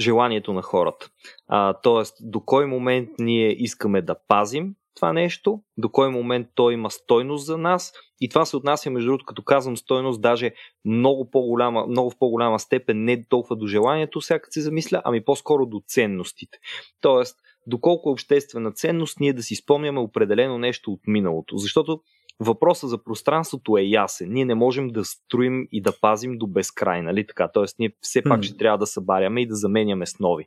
[0.00, 1.08] желанието на хората.
[1.48, 6.70] А, тоест, до кой момент ние искаме да пазим това нещо, до кой момент то
[6.70, 7.92] има стойност за нас.
[8.20, 10.52] И това се отнася, между другото, като казвам стойност, даже
[10.84, 15.66] много, по-голяма, много в по-голяма степен не толкова до желанието, сякаш се замисля, ами по-скоро
[15.66, 16.58] до ценностите.
[17.00, 17.36] Тоест,
[17.66, 21.56] доколко е обществена ценност, ние да си спомняме определено нещо от миналото.
[21.56, 22.00] Защото
[22.40, 24.32] въпросът за пространството е ясен.
[24.32, 27.48] Ние не можем да строим и да пазим до безкрай, нали така?
[27.48, 30.46] Тоест, ние все пак ще трябва да събаряме и да заменяме с нови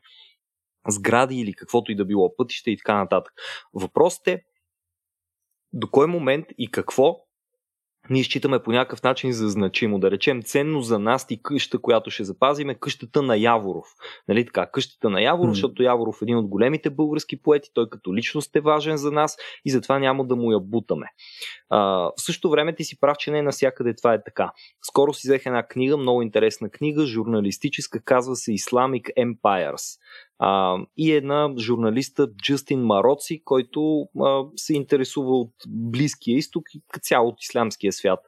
[0.88, 3.34] сгради или каквото и да било, пътища и така нататък.
[3.74, 4.44] Въпросът е
[5.74, 7.18] до кой момент и какво
[8.10, 10.00] ние считаме по някакъв начин за значимо.
[10.00, 13.88] Да речем, ценно за нас и къща, която ще запазим е къщата на Яворов.
[14.28, 14.66] Нали така?
[14.72, 15.54] Къщата на Яворов, mm.
[15.54, 19.38] защото Яворов е един от големите български поети, той като личност е важен за нас
[19.66, 21.06] и затова няма да му я бутаме.
[21.70, 24.52] А, в същото време ти си прав, че не навсякъде това е така.
[24.82, 30.00] Скоро си взех една книга, много интересна книга, журналистическа, казва се Islamic Empires.
[30.40, 37.28] А, и една журналиста Джастин Мароци, който а, се интересува от Близкия изток и цяло
[37.28, 38.20] от ислямския свят.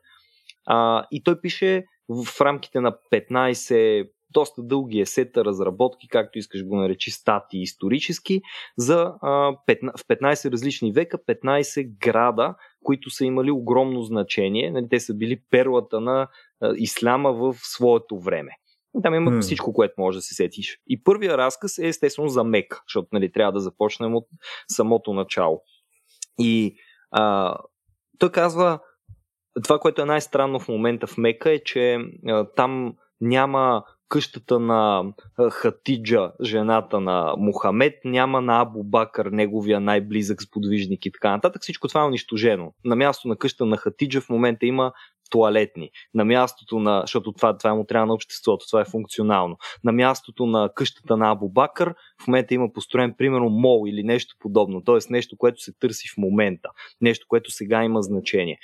[0.66, 6.76] А, и той пише в рамките на 15 доста дълги есета, разработки, както искаш го
[6.76, 8.42] наречи, статии исторически,
[8.78, 14.72] за а, 15, в 15 различни века, 15 града, които са имали огромно значение.
[14.72, 16.28] Нали, те са били перлата на
[16.78, 18.52] исляма в своето време.
[19.04, 19.42] Там има hmm.
[19.42, 20.78] всичко, което може да се сетиш.
[20.88, 24.28] И първия разказ е естествено за Мека, защото нали, трябва да започнем от
[24.68, 25.62] самото начало.
[26.40, 26.76] И
[27.12, 27.56] а,
[28.20, 28.80] той казва,
[29.64, 35.14] това, което е най-странно в момента в Мека е, че а, там няма къщата на
[35.52, 41.62] Хатиджа, жената на Мухамед, няма на Абу Бакър, неговия най-близък сподвижник и така нататък.
[41.62, 42.74] Всичко това е унищожено.
[42.86, 44.94] На място на къща на Хатиджа в момента има
[45.30, 45.90] туалетни.
[46.14, 49.58] На мястото на, защото това, това му трябва на обществото, това е функционално.
[49.84, 54.36] На мястото на къщата на Абу Бакър в момента има построен примерно мол или нещо
[54.40, 54.98] подобно, т.е.
[55.10, 56.70] нещо, което се търси в момента,
[57.02, 58.58] нещо, което сега има значение.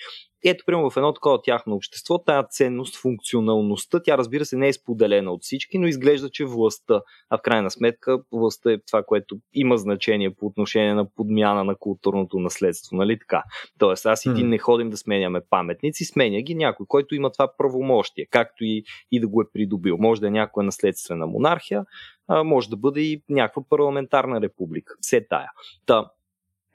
[0.43, 4.73] Ето, примерно, в едно такова тяхно общество, тая ценност, функционалността, тя разбира се не е
[4.73, 9.37] споделена от всички, но изглежда, че властта, а в крайна сметка властта е това, което
[9.53, 13.43] има значение по отношение на подмяна на културното наследство, нали така?
[13.79, 17.51] Тоест, аз и ти не ходим да сменяме паметници, сменя ги някой, който има това
[17.57, 19.97] правомощие, както и, и да го е придобил.
[19.97, 21.85] Може да е някоя наследствена монархия,
[22.27, 24.93] а може да бъде и някаква парламентарна република.
[25.01, 25.49] Все тая.
[25.85, 26.11] Та,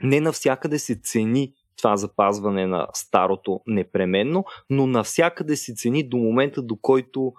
[0.02, 6.62] не навсякъде се цени това запазване на старото непременно, но навсякъде се цени до момента,
[6.62, 7.32] до който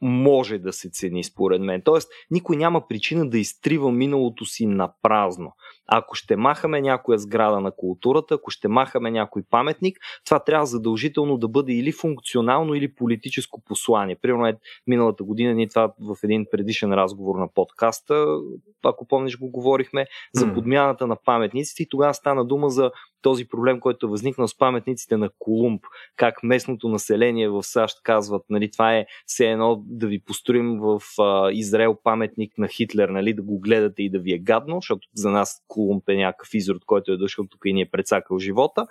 [0.00, 1.82] може да се цени, според мен.
[1.84, 5.52] Тоест, никой няма причина да изтрива миналото си на празно.
[5.88, 11.38] Ако ще махаме някоя сграда на културата, ако ще махаме някой паметник, това трябва задължително
[11.38, 14.16] да бъде или функционално, или политическо послание.
[14.16, 18.26] Примерно, е, миналата година ние това в един предишен разговор на подкаста,
[18.84, 21.82] ако помниш го говорихме, за подмяната на паметниците.
[21.82, 22.90] И тогава стана дума за
[23.22, 25.82] този проблем, който е възникнал с паметниците на Колумб,
[26.16, 31.00] как местното население в САЩ казват, нали, това е все едно да ви построим в
[31.18, 35.08] а, Израел паметник на Хитлер, нали, да го гледате и да ви е гадно, защото
[35.14, 38.86] за нас Колумб е някакъв изрод, който е дошъл тук и ни е прецакал живота.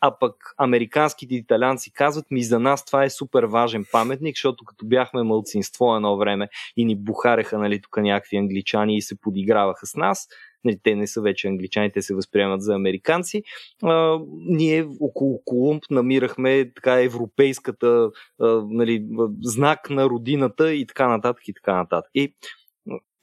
[0.00, 4.86] А пък американските италянци казват ми за нас това е супер важен паметник, защото като
[4.86, 9.94] бяхме мълцинство едно време и ни бухареха нали, тук някакви англичани и се подиграваха с
[9.96, 10.28] нас,
[10.64, 13.42] нали, те не са вече англичани, те се възприемат за американци.
[13.82, 18.10] А, ние около Колумб намирахме така европейската
[18.40, 19.06] а, нали,
[19.42, 22.10] знак на родината и така нататък и така нататък.
[22.14, 22.34] И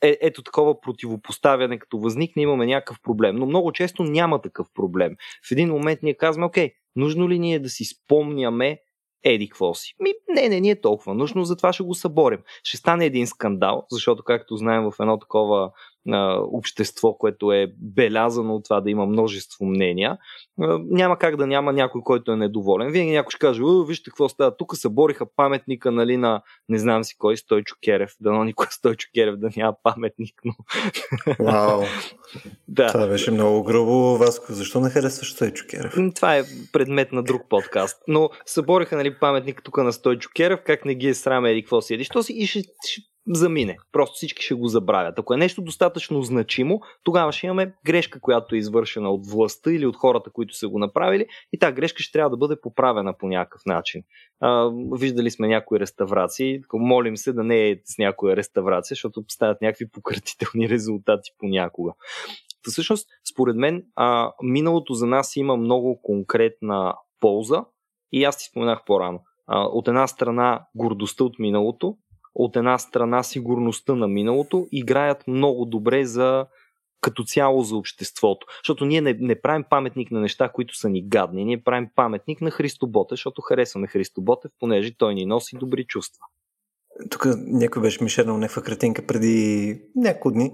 [0.02, 3.36] е, ето такова противопоставяне, като възникне, имаме някакъв проблем.
[3.36, 5.16] Но много често няма такъв проблем.
[5.48, 8.80] В един момент ние казваме, окей, нужно ли ние да си спомняме
[9.24, 9.96] еди какво си.
[10.00, 12.40] Ми, не, не ни е толкова нужно, затова ще го съборим.
[12.64, 15.72] Ще стане един скандал, защото, както знаем, в едно такова
[16.10, 20.18] а, общество, което е белязано от това да има множество мнения,
[20.62, 22.92] а, няма как да няма някой, който е недоволен.
[22.92, 27.16] Винаги някой ще каже, вижте какво става, тук събориха паметника нали, на не знам си
[27.18, 28.16] кой, Стойчо Керев.
[28.20, 30.54] Дано никой Стойчо Керев да няма паметник, но...
[31.40, 31.82] Вау!
[32.68, 32.88] да.
[32.88, 34.46] Това беше много грубо, Васко.
[34.50, 35.94] Защо не харесваш Стойчо Керев?
[36.16, 38.04] Това е предмет на друг подкаст.
[38.08, 41.82] Но събориха нали, паметник тук на Стойчо Керев, как не ги е сраме или какво
[41.82, 42.04] си еди.
[42.04, 43.78] Що си и ще, ще замине.
[43.92, 45.20] Просто всички ще го забравят.
[45.20, 49.86] Ако е нещо достатъчно значимо, тогава ще имаме грешка, която е извършена от властта или
[49.86, 53.28] от хората, които са го направили и тази грешка ще трябва да бъде поправена по
[53.28, 54.02] някакъв начин.
[54.40, 59.62] А, виждали сме някои реставрации, молим се да не е с някоя реставрация, защото стават
[59.62, 61.94] някакви пократителни резултати понякога.
[62.64, 67.66] Та всъщност, според мен, а, миналото за нас има много конкретна полза
[68.12, 69.20] и аз ти споменах по-рано.
[69.48, 71.98] От една страна гордостта от миналото,
[72.36, 76.46] от една страна сигурността на миналото, играят много добре за
[77.02, 78.48] като цяло за обществото.
[78.64, 81.46] Защото ние не, не правим паметник на неща, които са ни гадни.
[81.46, 85.86] Ние правим паметник на Христо Ботев, защото харесваме Христо Ботев, понеже той ни носи добри
[85.86, 86.26] чувства.
[87.10, 90.52] Тук някой беше ми шернал някаква картинка преди няколко дни,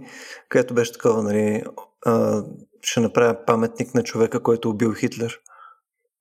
[0.49, 1.63] където беше такова, нали,
[2.05, 2.43] а,
[2.81, 5.39] ще направя паметник на човека, който убил Хитлер.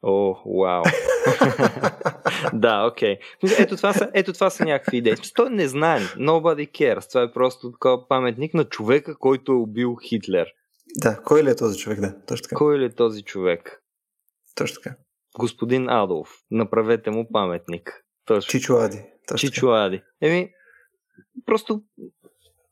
[0.03, 0.83] О, вау.
[2.53, 3.19] да, окей.
[3.43, 3.63] Okay.
[3.63, 5.15] Ето, това са, ето това са някакви идеи.
[5.35, 6.03] Той не знаем.
[6.03, 7.09] Nobody cares.
[7.09, 10.47] Това е просто такова паметник на човека, който е убил Хитлер.
[10.97, 12.01] Да, кой ли е този човек?
[12.01, 12.57] Да, точно така.
[12.57, 13.83] Кой ли е този човек?
[14.55, 14.97] Точно така.
[15.39, 16.31] Господин Адолф.
[16.51, 18.05] Направете му паметник.
[18.27, 18.51] Точно.
[18.51, 19.03] Чичо Ади.
[19.29, 20.03] Точно Чичо Ади.
[20.21, 20.51] Еми,
[21.47, 21.83] просто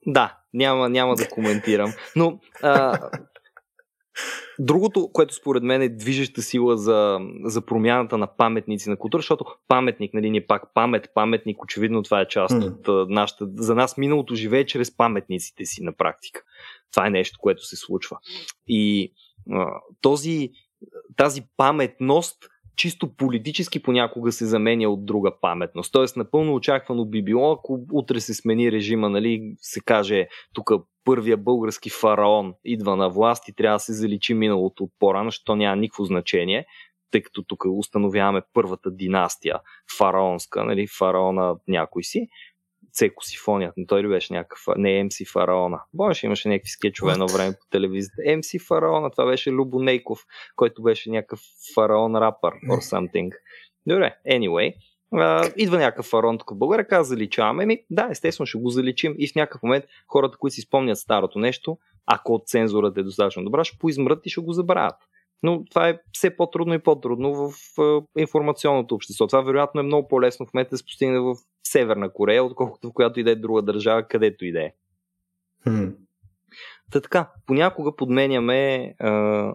[0.07, 1.93] да, няма, няма да коментирам.
[2.17, 2.99] Но а,
[4.59, 9.45] Другото, което според мен е движеща сила за, за промяната на паметници на култура, защото
[9.69, 12.89] паметник, нали, не пак памет, паметник, очевидно това е част mm.
[12.89, 13.47] от нашата.
[13.57, 16.43] За нас миналото живее чрез паметниците си на практика.
[16.93, 18.19] Това е нещо, което се случва.
[18.67, 19.13] И
[19.51, 19.67] а,
[20.01, 20.51] този,
[21.17, 25.93] тази паметност чисто политически понякога се заменя от друга паметност.
[25.93, 30.71] Тоест, напълно очаквано би било, ако утре се смени режима, нали, се каже тук
[31.05, 35.57] първия български фараон идва на власт и трябва да се заличи миналото от по-рано, защото
[35.57, 36.67] няма никакво значение,
[37.11, 39.61] тъй като тук установяваме първата династия
[39.99, 42.29] фараонска, нали, фараона някой си.
[42.95, 45.81] Цеко Сифоният, но той ли беше някакъв, не МС Фараона.
[45.95, 48.23] Боже, имаше някакви скетчове едно време по телевизията.
[48.37, 50.21] МС Фараона, това беше Любо Нейков,
[50.57, 51.41] който беше някакъв
[51.75, 53.33] фараон рапър or something.
[53.87, 54.75] Добре, anyway.
[55.15, 57.67] Uh, идва някакъв фараон тук в България, каза заличаваме.
[57.67, 61.39] Ми, да, естествено ще го заличим и в някакъв момент хората, които си спомнят старото
[61.39, 64.97] нещо, ако цензурата е достатъчно добра, ще поизмрат и ще го забравят.
[65.43, 67.53] Но това е все по-трудно и по-трудно в
[68.19, 69.27] информационното общество.
[69.27, 71.35] Това вероятно е много по-лесно в момента да се постигне в
[71.67, 74.73] Северна Корея, отколкото в която и да е друга държава, където и да е.
[75.67, 75.95] Hmm.
[76.93, 79.53] Та така, понякога подменяме, а,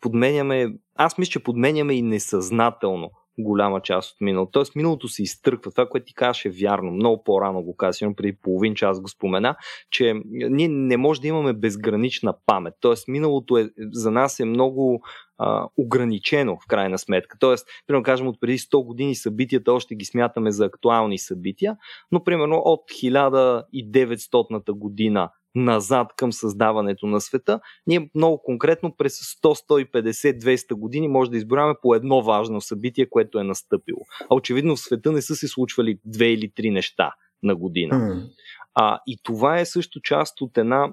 [0.00, 4.50] подменяме, аз мисля, че подменяме и несъзнателно голяма част от миналото.
[4.50, 5.70] Тоест миналото се изтърква.
[5.70, 6.90] Това, което ти казваш е вярно.
[6.90, 9.56] Много по-рано го казвам, преди половин час го спомена,
[9.90, 12.74] че ние не може да имаме безгранична памет.
[12.80, 15.02] Тоест миналото е, за нас е много
[15.38, 17.36] а, ограничено в крайна сметка.
[17.40, 21.76] Тоест, примерно кажем от преди 100 години събитията още ги смятаме за актуални събития,
[22.12, 29.68] но примерно от 1900 година назад към създаването на света, ние много конкретно през 100,
[29.92, 34.00] 150, 200 години може да изброяваме по едно важно събитие, което е настъпило.
[34.30, 37.94] А очевидно в света не са се случвали две или три неща на година.
[37.94, 38.28] Mm.
[38.74, 40.92] А, и това е също част от една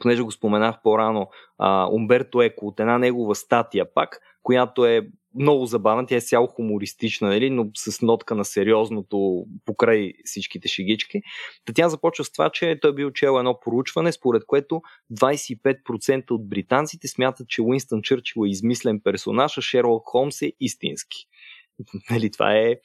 [0.00, 1.28] понеже го споменах по-рано,
[1.58, 6.46] а, Умберто Еко от една негова статия пак, която е много забавна, тя е цяло
[6.46, 11.20] хумористична, нали, но с нотка на сериозното покрай всичките шигички.
[11.64, 14.82] Та тя започва с това, че той бил чел едно поручване, според което
[15.12, 21.16] 25% от британците смятат, че Уинстън Чърчил е измислен персонаж, а Шерлок Холмс е истински.
[22.10, 22.76] Нали, това е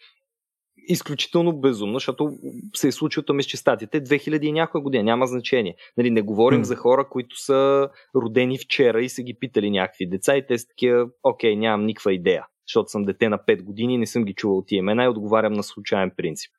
[0.87, 2.37] изключително безумно, защото
[2.75, 5.75] се е случило, мисля, че статията е 2000 и някоя година, няма значение.
[5.97, 6.63] Нали, не говорим mm.
[6.63, 10.67] за хора, които са родени вчера и са ги питали някакви деца и те са
[10.67, 14.33] такива, окей, нямам никаква идея, защото съм дете на 5 години и не съм ги
[14.33, 16.51] чувал тия имена и отговарям на случайен принцип.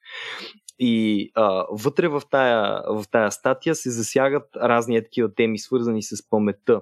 [0.79, 6.29] И а, вътре в тая, в тая статия се засягат разни такива теми, свързани с
[6.31, 6.81] паметта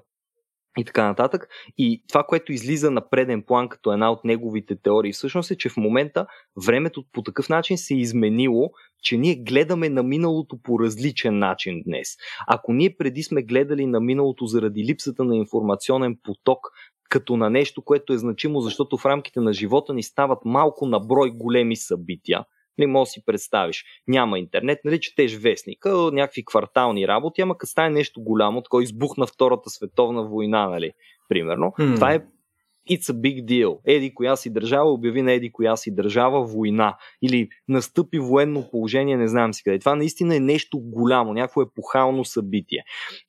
[0.79, 1.49] и така нататък.
[1.79, 5.69] И това, което излиза на преден план като една от неговите теории, всъщност е, че
[5.69, 6.27] в момента
[6.67, 8.71] времето по такъв начин се е изменило,
[9.03, 12.09] че ние гледаме на миналото по различен начин днес.
[12.47, 16.59] Ако ние преди сме гледали на миналото заради липсата на информационен поток,
[17.09, 21.01] като на нещо, което е значимо, защото в рамките на живота ни стават малко на
[21.01, 22.45] брой големи събития,
[22.79, 23.85] не може да си представиш.
[24.09, 29.27] Няма интернет, нали, четеш вестника, някакви квартални работи, ама като стане нещо голямо, такова избухна
[29.27, 30.93] Втората световна война, нали,
[31.29, 31.73] примерно.
[31.79, 31.95] Mm.
[31.95, 32.23] Това е
[32.91, 33.79] It's a big deal.
[33.85, 36.97] Еди коя си държава обяви на еди коя си държава война.
[37.23, 39.79] Или настъпи военно положение, не знам си къде.
[39.79, 42.85] Това наистина е нещо голямо, някакво епохално събитие.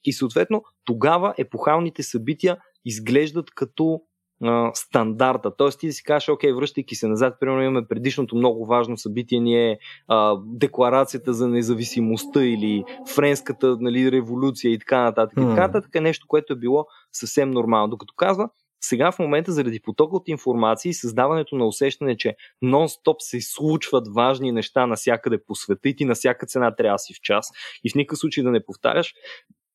[0.05, 4.01] И съответно тогава епохалните събития изглеждат като
[4.43, 5.55] а, стандарта.
[5.57, 9.39] Тоест ти да си кажеш, окей, връщайки се назад, примерно имаме предишното много важно събитие,
[9.39, 9.77] ни е
[10.07, 12.83] а, декларацията за независимостта или
[13.15, 15.37] френската нали, революция и така нататък.
[15.37, 15.45] Mm.
[15.45, 17.87] И така нататък е нещо, което е било съвсем нормално.
[17.87, 18.49] Докато казва,
[18.81, 24.07] сега в момента заради потока от информация и създаването на усещане, че нон-стоп се случват
[24.15, 27.47] важни неща навсякъде по света и ти на всяка цена трябва да си в час
[27.83, 29.13] и в никакъв случай да не повтаряш,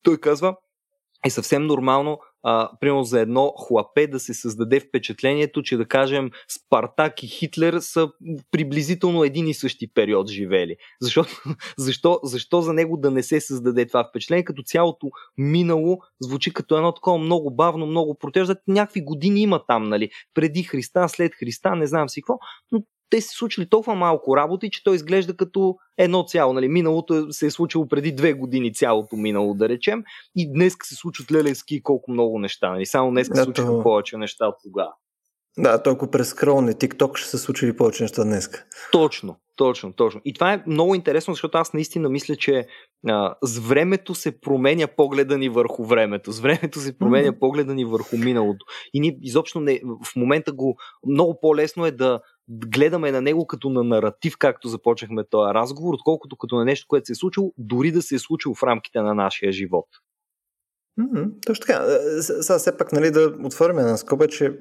[0.03, 0.55] той казва,
[1.25, 6.31] е съвсем нормално, а, примерно за едно хлапе да се създаде впечатлението, че да кажем
[6.47, 8.09] Спартак и Хитлер са
[8.51, 10.75] приблизително един и същи период живели.
[11.01, 11.25] Защо,
[11.77, 15.07] защо, защо за него да не се създаде това впечатление, като цялото
[15.37, 18.55] минало звучи като едно такова много бавно, много протежда.
[18.67, 20.09] Някакви години има там, нали?
[20.33, 22.37] Преди Христа, след Христа, не знам си какво,
[22.71, 26.53] но те се случили толкова малко работи, че той изглежда като едно цяло.
[26.53, 26.67] Нали?
[26.67, 30.03] Миналото се е случило преди две години цялото минало, да речем,
[30.35, 32.71] и днес се случват лелески колко много неща.
[32.71, 32.85] Нали?
[32.85, 33.83] Само днес се случиха то...
[33.83, 34.91] повече неща от тогава.
[35.57, 38.49] Да, толкова през скролне TikTok ще се случили повече неща днес.
[38.91, 40.21] Точно, точно, точно.
[40.25, 42.67] И това е много интересно, защото аз наистина мисля, че
[43.07, 46.31] а, с времето се променя погледа ни върху времето.
[46.31, 47.39] С времето се променя mm-hmm.
[47.39, 48.65] погледа ни върху миналото.
[48.93, 52.19] И ние изобщо не, в момента го много по-лесно е да
[52.49, 57.05] гледаме на него като на наратив, както започнахме този разговор, отколкото като на нещо, което
[57.05, 59.87] се е случило, дори да се е случило в рамките на нашия живот.
[60.99, 61.85] Mm-hmm, точно така.
[62.17, 64.59] Е, сега все пак нали, да отворим една скоба, че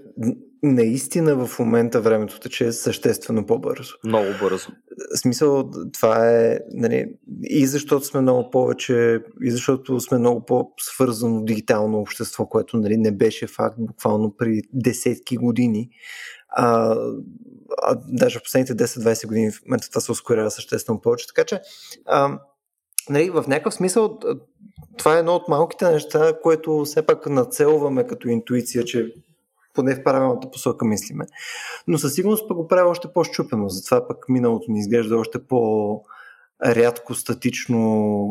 [0.63, 3.95] наистина в момента времето тече е съществено по-бързо.
[4.05, 4.69] Много бързо.
[5.15, 7.07] В смисъл, това е нали,
[7.43, 13.13] и защото сме много повече, и защото сме много по-свързано дигитално общество, което нали, не
[13.13, 15.89] беше факт буквално при десетки години.
[16.49, 16.97] А,
[17.83, 21.27] а даже в последните 10-20 години в момента това се ускорява съществено повече.
[21.27, 21.61] Така че
[22.07, 22.39] а,
[23.11, 24.19] нали, в някакъв смисъл
[24.99, 29.15] това е едно от малките неща, което все пак нацелваме като интуиция, че
[29.75, 31.27] поне в правилната посока мислиме.
[31.87, 36.03] Но със сигурност пък го прави още по-щупено, затова пък миналото ни изглежда още по-
[36.65, 37.79] рядко, статично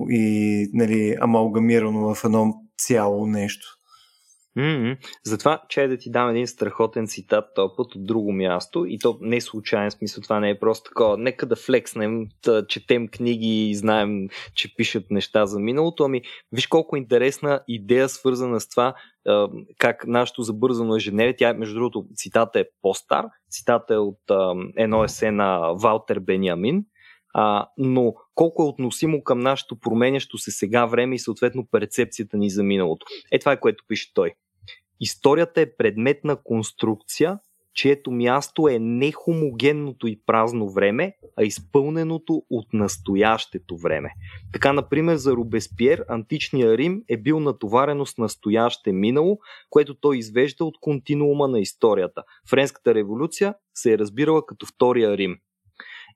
[0.09, 3.76] и нали, амалгамирано в едно цяло нещо.
[4.57, 4.97] Mm-hmm.
[5.25, 9.17] Затова, че да ти дам един страхотен цитат този път от друго място и то
[9.21, 11.17] не е случайен смисъл, това не е просто такова.
[11.17, 16.03] Нека да флекснем, да четем книги и знаем, че пишат неща за миналото.
[16.03, 18.93] Ами, виж колко интересна идея свързана с това,
[19.77, 24.19] как нашето забързано ежедневие, тя между другото, цитата е по-стар, цитата е от
[24.77, 26.83] едно есе на Валтер Бениамин,
[27.33, 32.49] а, но колко е относимо към нашето променящо се сега време и съответно перцепцията ни
[32.49, 33.05] за миналото.
[33.31, 34.33] Е това е което пише той.
[34.99, 37.39] Историята е предмет на конструкция,
[37.73, 44.09] чието място е не хомогенното и празно време, а изпълненото от настоящето време.
[44.53, 49.39] Така, например, за Робеспиер, античния Рим е бил натоварено с настояще минало,
[49.69, 52.23] което той извежда от континуума на историята.
[52.49, 55.37] Френската революция се е разбирала като втория Рим.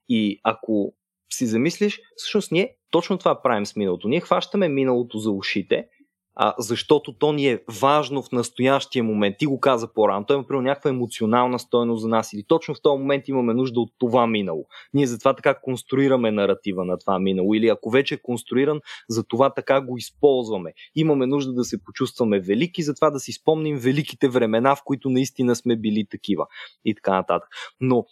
[0.08, 0.94] И ако
[1.32, 4.08] си замислиш, всъщност ние точно това правим с миналото.
[4.08, 5.86] Ние хващаме миналото за ушите
[6.34, 9.36] а, защото то ни е важно в настоящия момент.
[9.38, 10.26] Ти го каза по-рано.
[10.26, 13.80] Той има примерно някаква емоционална стоеност за нас или точно в този момент имаме нужда
[13.80, 14.66] от това минало.
[14.94, 19.50] Ние затова така конструираме наратива на това минало или ако вече е конструиран, за това
[19.50, 20.72] така го използваме.
[20.94, 25.56] Имаме нужда да се почувстваме велики, затова да си спомним великите времена, в които наистина
[25.56, 26.46] сме били такива
[26.84, 27.48] и така нататък.
[27.80, 28.04] Но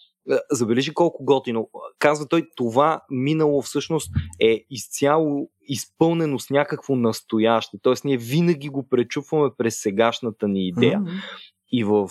[0.50, 1.68] забележи колко готино.
[1.98, 4.10] Казва той, това минало всъщност
[4.40, 7.78] е изцяло изпълнено с някакво настояще.
[7.82, 11.00] Тоест ние винаги го пречупваме през сегашната ни идея.
[11.00, 11.22] Mm-hmm.
[11.72, 12.10] И в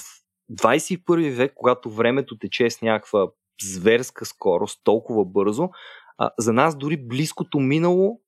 [0.51, 3.27] 21 век, когато времето тече с някаква
[3.63, 5.69] зверска скорост, толкова бързо,
[6.17, 8.21] а, за нас дори близкото минало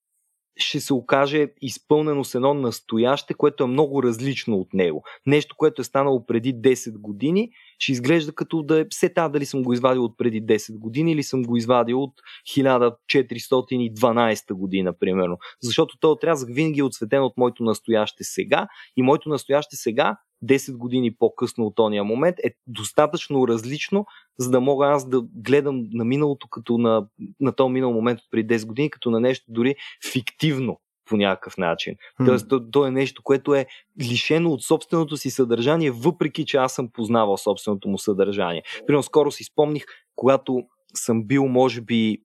[0.58, 5.04] ще се окаже изпълнено с едно настояще, което е много различно от него.
[5.26, 7.50] Нещо, което е станало преди 10 години,
[7.80, 11.12] ще изглежда като да е все та дали съм го извадил от преди 10 години
[11.12, 12.14] или съм го извадил от
[12.50, 15.38] 1412 година, примерно.
[15.62, 20.78] Защото този отрязък винаги е отсветен от моето настояще сега и моето настояще сега 10
[20.78, 24.06] години по-късно от тония момент е достатъчно различно,
[24.38, 27.08] за да мога аз да гледам на миналото като на,
[27.40, 29.76] на този минал момент от преди 10 години, като на нещо дори
[30.12, 31.96] фиктивно по някакъв начин.
[32.20, 32.26] Mm.
[32.26, 33.66] Тоест, то, то е нещо, което е
[34.02, 38.64] лишено от собственото си съдържание, въпреки че аз съм познавал собственото му съдържание.
[38.88, 39.84] Примерно, скоро си спомних,
[40.16, 40.64] когато
[40.94, 42.18] съм бил, може би,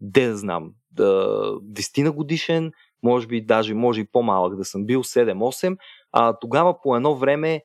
[0.00, 5.76] де да знам, 10 годишен, може би даже може и по-малък да съм бил, 7-8,
[6.12, 7.62] а тогава по едно време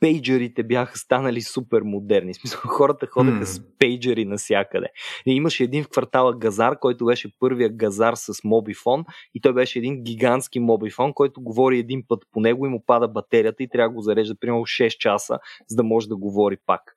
[0.00, 2.34] пейджерите бяха станали супер модерни.
[2.40, 3.44] Смисъл, хората ходеха mm.
[3.44, 4.86] с пейджери навсякъде.
[5.26, 9.78] И имаше един в квартала Газар, който беше първия Газар с мобифон и той беше
[9.78, 13.88] един гигантски мобифон, който говори един път по него и му пада батерията и трябва
[13.88, 15.38] да го зарежда примерно 6 часа,
[15.68, 16.96] за да може да говори пак.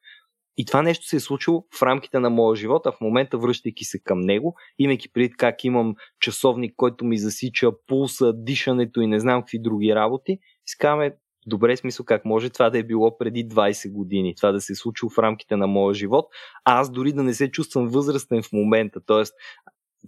[0.58, 3.86] И това нещо се е случило в рамките на моя живот, а в момента връщайки
[3.86, 9.20] се към него, имайки преди как имам часовник, който ми засича пулса, дишането и не
[9.20, 13.92] знам какви други работи, искаме добре смисъл как може това да е било преди 20
[13.92, 16.26] години, това да се е случило в рамките на моя живот,
[16.66, 19.24] а аз дори да не се чувствам възрастен в момента, т.е.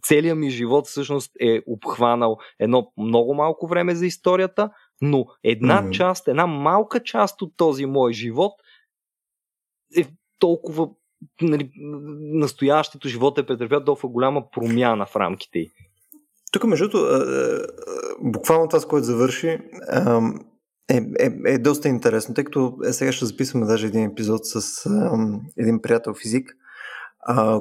[0.02, 4.70] целият ми живот всъщност е обхванал едно много малко време за историята,
[5.02, 5.92] Но една mm-hmm.
[5.92, 8.54] част, една малка част от този мой живот
[9.98, 10.06] е
[10.40, 10.90] толкова
[11.42, 11.72] нали,
[12.20, 15.72] настоящето живота е претърпял толкова голяма промяна в рамките й.
[16.56, 17.28] Тук, между другото,
[18.22, 19.48] буквално това, с което завърши,
[20.90, 24.86] е, е, е доста интересно, тъй като е, сега ще записваме даже един епизод с
[25.58, 26.50] един приятел физик,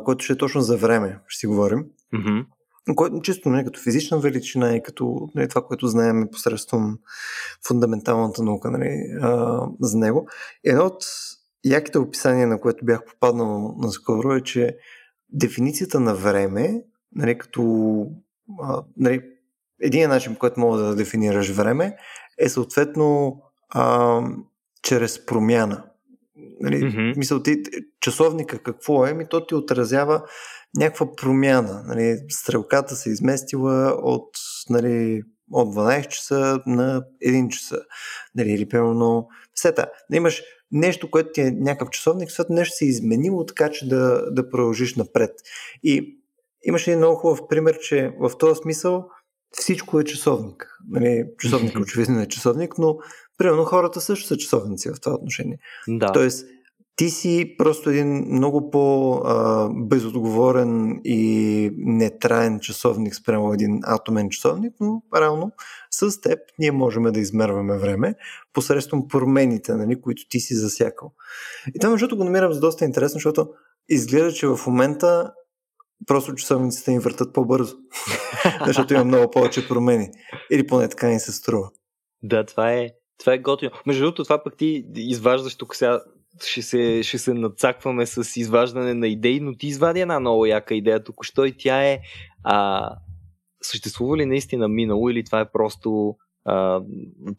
[0.05, 1.85] който ще е точно за време, ще си говорим.
[2.15, 2.47] Mm-hmm.
[2.95, 6.99] Който чисто не, нали, като физична величина и като не, нали, това, което знаем посредством
[7.69, 8.91] фундаменталната наука нали,
[9.23, 10.29] а, за него.
[10.65, 11.05] Едно от
[11.65, 14.77] яките описания, на което бях попаднал наскоро е, че
[15.29, 16.83] дефиницията на време,
[17.15, 17.63] нали, като
[18.63, 19.23] а, нали,
[19.81, 21.97] един начин, по който мога да дефинираш време,
[22.39, 23.41] е съответно
[23.71, 24.21] а,
[24.83, 25.85] чрез промяна.
[26.61, 27.17] Нали, mm-hmm.
[27.17, 27.63] Мисъл, ти,
[28.01, 29.15] часовника какво е?
[29.15, 30.23] Ми то ти отразява
[30.77, 31.85] някаква промяна.
[31.87, 34.31] Нали, стрелката се изместила от,
[34.71, 37.79] нали, от 12 часа на 1 часа.
[38.35, 39.87] Нали, или примерно сета.
[40.11, 40.43] Да имаш
[40.73, 44.51] нещо, което ти е някакъв часовник, след нещо се е изменило така, че да, да
[44.51, 45.31] продължиш напред.
[45.83, 46.19] И
[46.65, 49.09] имаше един много хубав пример, че в този смисъл
[49.51, 50.79] всичко е часовник.
[50.89, 52.97] Нали, часовник очевидно е часовник, но
[53.39, 55.59] примерно хората също са часовници в това отношение.
[55.89, 56.13] Да.
[56.13, 56.47] Тоест,
[56.97, 65.53] ти си просто един много по-безотговорен и нетраен часовник спрямо един атомен часовник, но реално
[65.91, 68.15] с теб ние можем да измерваме време
[68.53, 71.13] посредством промените, нали, които ти си засякал.
[71.75, 73.49] И това, между го намирам за доста интересно, защото
[73.89, 75.33] изглежда, че в момента
[76.07, 77.77] просто часовниците ни въртат по-бързо,
[78.67, 80.09] защото има много повече промени.
[80.53, 81.71] Или поне така ни се струва.
[82.23, 83.71] Да, това е, това е готино.
[83.87, 86.01] Между другото, това пък ти изваждаш тук сега
[86.43, 90.75] ще се, ще се надцакваме с изваждане на идеи, но ти извади една много яка
[90.75, 91.99] идея току-що и тя е
[92.45, 92.89] а,
[93.63, 96.17] съществува ли наистина минало или това е просто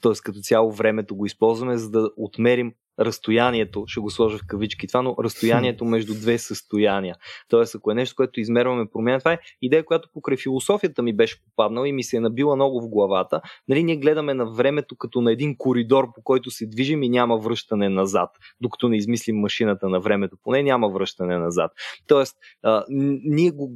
[0.02, 0.12] т.е.
[0.24, 5.02] като цяло времето го използваме, за да отмерим разстоянието, ще го сложа в кавички това,
[5.02, 7.16] но разстоянието между две състояния.
[7.50, 11.44] Тоест, ако е нещо, което измерваме промяна, това е идея, която покрай философията ми беше
[11.44, 13.42] попаднала и ми се е набила много в главата.
[13.68, 17.38] Нали, ние гледаме на времето като на един коридор, по който се движим и няма
[17.38, 18.30] връщане назад,
[18.62, 20.38] докато не измислим машината на времето.
[20.44, 21.72] Поне няма връщане назад.
[22.08, 23.72] Тоест, а, ние го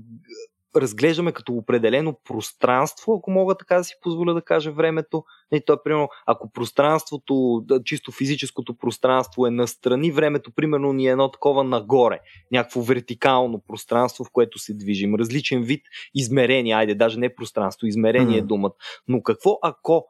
[0.76, 5.24] разглеждаме като определено пространство, ако мога така да си позволя да кажа времето.
[5.54, 11.12] И то е, примерно, ако пространството, чисто физическото пространство е настрани, времето, примерно, ни е
[11.12, 12.20] едно такова нагоре.
[12.52, 15.16] Някакво вертикално пространство, в което се движим.
[15.16, 15.82] Различен вид
[16.16, 18.44] измерение, айде, даже не пространство, измерение mm.
[18.44, 18.74] е думата.
[19.08, 20.06] Но какво ако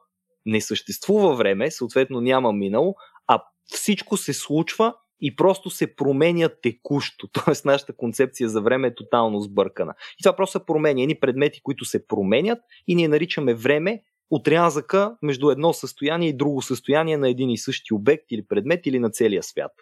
[0.46, 2.94] не съществува време, съответно няма минало,
[3.26, 7.28] а всичко се случва и просто се променя текущо.
[7.44, 9.94] Тоест, нашата концепция за време е тотално сбъркана.
[10.20, 11.02] И това просто са промени.
[11.02, 16.62] Едни предмети, които се променят и ние наричаме време отрязъка между едно състояние и друго
[16.62, 19.72] състояние на един и същи обект или предмет или на целия свят.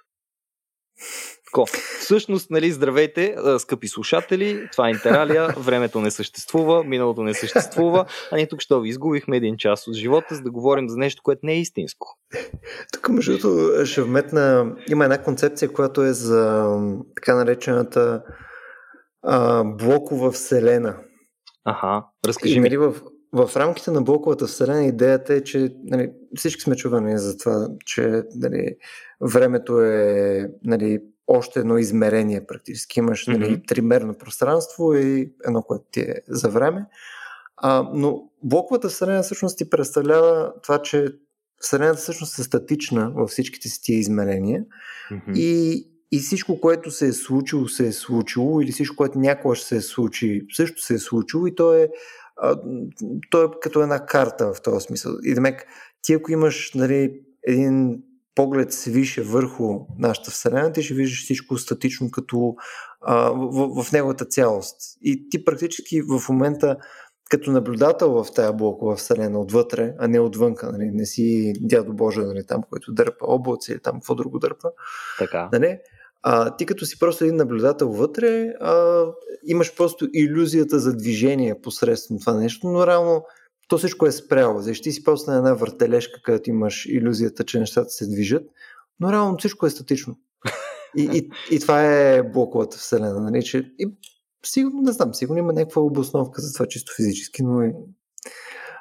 [1.53, 1.66] Тако.
[2.01, 8.36] Всъщност, нали, здравейте, скъпи слушатели, това е Интералия, времето не съществува, миналото не съществува, а
[8.36, 11.40] ние тук ще ви изгубихме един час от живота, за да говорим за нещо, което
[11.42, 12.18] не е истинско.
[12.92, 16.72] Тук, между другото, ще вметна, има една концепция, която е за
[17.16, 18.22] така наречената
[19.22, 20.96] а, блокова вселена.
[21.64, 22.68] Аха, разкажи ми.
[22.68, 22.94] Нали, в,
[23.32, 28.22] в рамките на блоковата вселена идеята е, че нали, всички сме чувани за това, че
[28.34, 28.76] нали,
[29.20, 30.99] времето е нали,
[31.29, 32.99] още едно измерение практически.
[32.99, 33.68] Имаш нали, mm-hmm.
[33.68, 36.87] тримерно пространство и едно, което ти е за време.
[37.57, 41.14] А, но блоковата вселена всъщност ти представлява това, че
[41.61, 44.64] Вселената всъщност е статична във всичките си тия измерения
[45.11, 45.37] mm-hmm.
[45.37, 49.66] и, и всичко, което се е случило, се е случило или всичко, което някога ще
[49.66, 51.89] се е случи, също се е случило и то е,
[52.37, 52.61] а,
[53.31, 55.12] то е като една карта в този смисъл.
[55.22, 55.66] И демек,
[56.03, 58.03] ти ако имаш нали, един
[58.39, 62.55] поглед свише върху нашата Вселена, ти ще виждаш всичко статично като
[63.01, 64.76] а, в, в неговата цялост.
[65.03, 66.76] И ти практически в момента
[67.30, 70.91] като наблюдател в тая блокова вселена отвътре, а не отвънка, нали?
[70.91, 72.46] не си дядо Боже, нали?
[72.46, 74.71] там, който дърпа облаци или там какво друго дърпа.
[75.18, 75.49] Така.
[75.53, 75.79] Нали?
[76.22, 79.04] А, ти като си просто един наблюдател вътре, а,
[79.46, 83.25] имаш просто иллюзията за движение посредством това нещо, но реално
[83.68, 84.61] то всичко е спряло.
[84.61, 88.46] Защити си просто на една въртележка, където имаш иллюзията, че нещата се движат,
[89.00, 90.18] но реално всичко е статично.
[90.96, 93.20] И, и, и това е блоковата вселена.
[93.20, 93.42] Нали?
[93.42, 93.96] Че, и,
[94.46, 97.72] сигурно, не знам, сигурно има някаква обосновка за това чисто физически, но,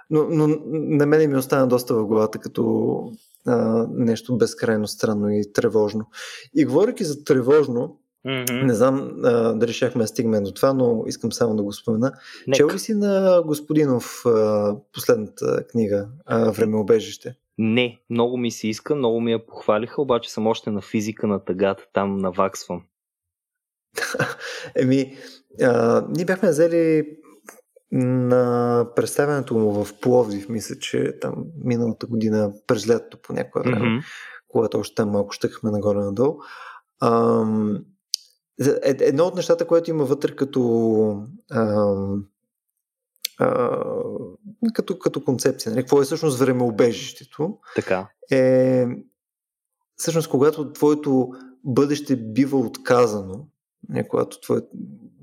[0.10, 3.02] но, но на мен ми остана доста в главата като
[3.46, 6.06] а, нещо безкрайно странно и тревожно.
[6.56, 8.64] И говоряки за тревожно, Mm-hmm.
[8.64, 12.12] Не знам а, дали щяхме да стигнем до това, но искам само да го спомена.
[12.54, 17.36] Чел ли си на Господинов а, последната книга а, Времеобежище?
[17.58, 21.46] Не, много ми се иска, много ми я похвалиха, обаче съм още на физика на
[21.46, 22.84] тъгата, там наваксвам.
[24.76, 25.18] Еми,
[25.62, 27.18] а, ние бяхме взели
[27.92, 33.86] на представянето му в Пловдив, мисля, че там миналата година през лятото по някое време,
[33.86, 34.04] mm-hmm.
[34.48, 36.38] когато още там малко щъкахме нагоре-надолу.
[37.02, 37.80] Ам,
[38.84, 42.26] едно от нещата, което има вътре като ам,
[43.40, 43.80] а,
[44.74, 45.72] като, като концепция.
[45.72, 45.82] Нали?
[45.82, 47.58] Какво е всъщност времеобежището?
[47.76, 48.10] Така.
[48.32, 48.86] Е,
[49.96, 51.30] всъщност, когато твоето
[51.64, 53.48] бъдеще бива отказано,
[53.90, 54.68] не, когато твоето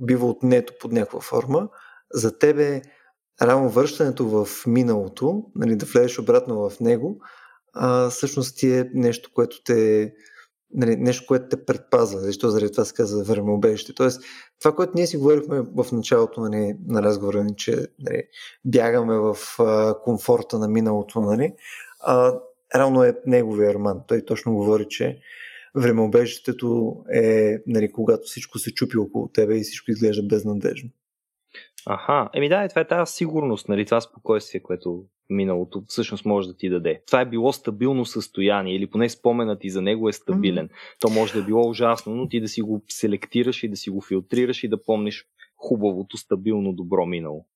[0.00, 1.68] бива отнето под някаква форма,
[2.12, 2.82] за тебе
[3.42, 7.18] равно връщането в миналото, нали, да влезеш обратно в него,
[7.72, 10.12] а, всъщност ти е нещо, което те
[10.74, 13.94] нали, нещо, което те предпазва, защото заради това се казва времеобежище.
[13.94, 14.22] Тоест,
[14.60, 18.22] това, което ние си говорихме в началото нали, на разговора, ни, че нали,
[18.64, 21.52] бягаме в а, комфорта на миналото, нали,
[22.00, 22.34] а,
[22.74, 24.00] равно е неговия роман.
[24.08, 25.18] Той точно говори, че
[25.74, 30.90] времеобежището е нали, когато всичко се чупи около тебе и всичко изглежда безнадежно.
[31.86, 35.04] Аха, еми да, това е тази сигурност, нали, това спокойствие, което
[35.34, 37.02] миналото всъщност може да ти даде.
[37.06, 40.68] Това е било стабилно състояние или поне споменът ти за него е стабилен.
[40.68, 41.00] Mm-hmm.
[41.00, 43.90] То може да е било ужасно, но ти да си го селектираш и да си
[43.90, 47.46] го филтрираш и да помниш хубавото, стабилно, добро минало.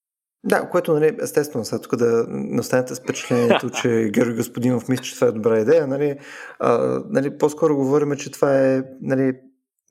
[0.45, 5.05] Да, което, нали, естествено, сега тук да не останете с впечатлението, че Георги Господинов мисли,
[5.05, 6.19] че това е добра идея, нали,
[6.59, 9.33] а, нали, по-скоро говорим, че това е нали,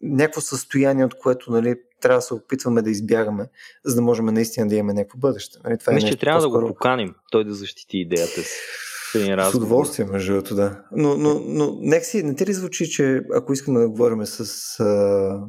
[0.02, 3.48] някакво състояние, от което нали, трябва да се опитваме да избягаме,
[3.86, 5.60] за да можем наистина да имаме някакво бъдеще.
[5.64, 6.62] Нали, това е Мисля, че трябва по-скоро...
[6.62, 8.60] да го поканим, той да защити идеята си.
[9.52, 10.84] С удоволствие, между другото, да.
[10.92, 14.80] Но, но, но нека си, не ти ли звучи, че ако искаме да говорим с
[14.80, 15.40] а,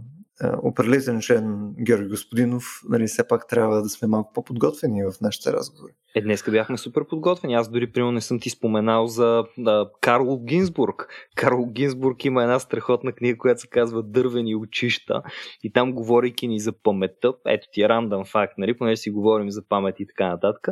[0.63, 5.93] определителен член Георги Господинов, нали, все пак трябва да сме малко по-подготвени в нашите разговори.
[6.15, 7.55] Е, днес бяхме супер подготвени.
[7.55, 11.09] Аз дори, примерно, не съм ти споменал за да, Карл Гинзбург.
[11.37, 15.23] Карл Гинзбург има една страхотна книга, която се казва Дървени очища.
[15.63, 19.51] И там, говорейки ни за паметта, ето ти е рандъм факт, нали, понеже си говорим
[19.51, 20.69] за памет и така нататък.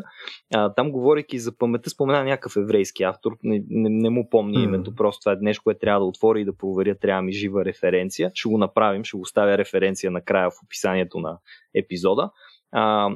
[0.54, 3.32] А, там, говорейки за паметта, спомена някакъв еврейски автор.
[3.42, 4.64] Не, не, не му помня mm.
[4.64, 6.94] името, просто това е нещо, което трябва да отворя и да проверя.
[6.94, 8.30] Трябва ми жива референция.
[8.34, 11.38] Ще го направим, ще го ставя референция накрая в описанието на
[11.74, 12.30] епизода.
[12.72, 13.10] А,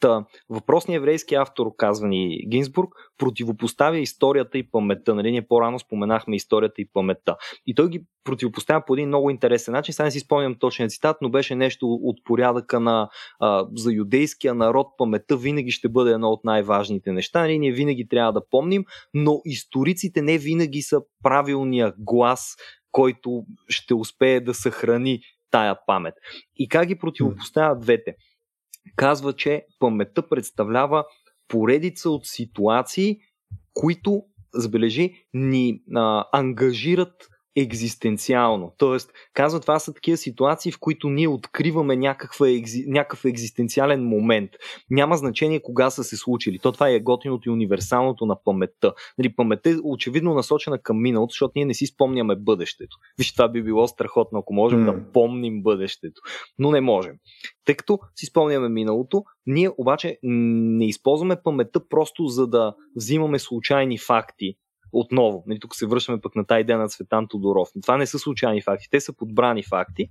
[0.00, 2.88] Та, въпросният еврейски автор, казва ни Гинсбург,
[3.18, 5.14] противопоставя историята и паметта.
[5.14, 5.30] Нали?
[5.30, 7.36] Ние по-рано споменахме историята и паметта.
[7.66, 9.94] И той ги противопоставя по един много интересен начин.
[9.94, 13.08] Сега не си спомням точния цитат, но беше нещо от порядъка на
[13.40, 17.40] а, за юдейския народ паметта винаги ще бъде едно от най-важните неща.
[17.40, 17.58] Нали?
[17.58, 18.84] Ние винаги трябва да помним,
[19.14, 22.56] но историците не винаги са правилния глас,
[22.92, 26.14] който ще успее да съхрани тая памет.
[26.56, 28.14] И как ги противопоставя двете?
[28.96, 31.04] казва, че паметта представлява
[31.48, 33.18] поредица от ситуации,
[33.74, 34.22] които,
[34.54, 38.74] забележи, ни а, ангажират екзистенциално.
[38.78, 44.50] Тоест, казва, това са такива ситуации, в които ние откриваме някаква, екзи, някакъв екзистенциален момент.
[44.90, 46.58] Няма значение кога са се случили.
[46.58, 48.92] То това е готиното и универсалното на паметта.
[49.18, 52.96] Нали, паметта е очевидно насочена към миналото, защото ние не си спомняме бъдещето.
[53.18, 54.84] Виж, това би било страхотно, ако можем mm.
[54.84, 56.20] да помним бъдещето.
[56.58, 57.14] Но не можем.
[57.64, 63.98] Тъй като си спомняме миналото, ние обаче не използваме паметта просто за да взимаме случайни
[63.98, 64.54] факти
[64.92, 67.68] отново, нали, тук се връщаме пък на тази идея на Цветан Тодоров.
[67.82, 70.08] Това не са случайни факти, те са подбрани факти.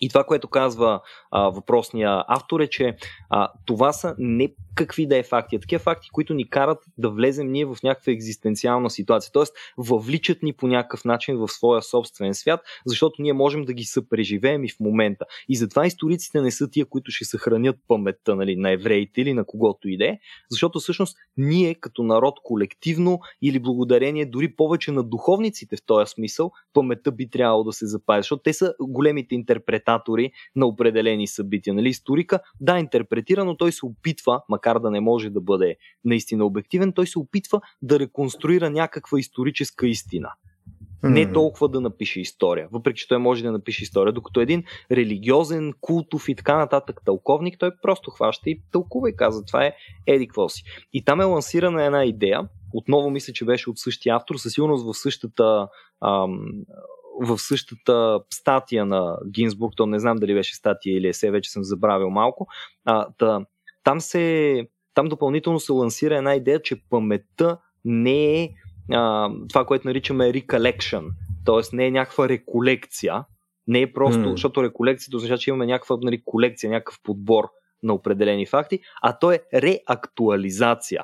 [0.00, 1.00] И това, което казва
[1.30, 2.96] а, въпросния автор е, че
[3.30, 7.10] а, това са не какви да е факти, а такива факти, които ни карат да
[7.10, 9.32] влезем ние в някаква екзистенциална ситуация.
[9.32, 13.84] Тоест, въвличат ни по някакъв начин в своя собствен свят, защото ние можем да ги
[13.84, 15.24] съпреживеем и в момента.
[15.48, 19.44] И затова историците не са тия, които ще съхранят паметта нали, на евреите или на
[19.44, 20.18] когото и да е,
[20.50, 26.50] защото всъщност ние като народ колективно или благодарение дори повече на духовниците в този смисъл,
[26.72, 29.34] паметта би трябвало да се запази, защото те са големите
[29.90, 31.74] интерпретатори на определени събития.
[31.74, 31.88] Нали?
[31.88, 36.92] Историка, да, интерпретира, но той се опитва, макар да не може да бъде наистина обективен,
[36.92, 40.28] той се опитва да реконструира някаква историческа истина.
[41.02, 45.72] Не толкова да напише история, въпреки че той може да напише история, докато един религиозен,
[45.80, 49.74] култов и така нататък тълковник, той просто хваща и тълкува и казва това е
[50.06, 50.62] еди какво си.
[50.92, 54.84] И там е лансирана една идея, отново мисля, че беше от същия автор, със сигурност
[54.84, 55.68] в същата
[56.04, 56.38] ам,
[57.20, 61.64] в същата статия на Гинсбург, то не знам дали беше статия или есе, вече съм
[61.64, 62.46] забравил малко,
[62.84, 63.40] а, та,
[63.84, 68.50] там, се, там допълнително се лансира една идея, че паметта не е
[68.92, 71.04] а, това, което наричаме recollection,
[71.44, 71.76] т.е.
[71.76, 73.24] не е някаква реколекция,
[73.66, 74.30] Не е просто, mm.
[74.30, 77.44] защото реколекцията означава, че имаме някаква нали, колекция, някакъв подбор
[77.82, 81.02] на определени факти, а то е реактуализация.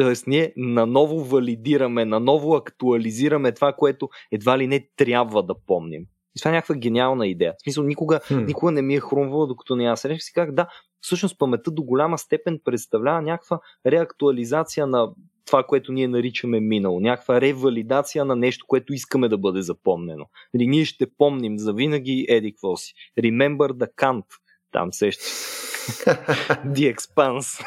[0.00, 6.02] Тоест, ние наново валидираме, наново актуализираме това, което едва ли не трябва да помним.
[6.36, 7.54] И това е някаква гениална идея.
[7.58, 8.46] В смисъл, никога, hmm.
[8.46, 10.24] никога не ми е хрумвало, докато не я срещах.
[10.24, 10.66] Си казах, да,
[11.00, 15.12] всъщност паметта до голяма степен представлява някаква реактуализация на
[15.46, 17.00] това, което ние наричаме минало.
[17.00, 20.26] Някаква ревалидация на нещо, което искаме да бъде запомнено.
[20.54, 22.94] Нали, ние ще помним за винаги еди какво си.
[23.20, 24.24] Remember the Kant.
[24.72, 25.24] Там сеща.
[26.66, 27.64] the Expanse.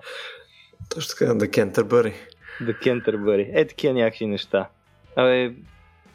[0.94, 2.12] Точно така, The Canterbury.
[2.62, 3.50] The Canterbury.
[3.54, 4.68] Е, такива някакви неща.
[5.16, 5.52] Абе,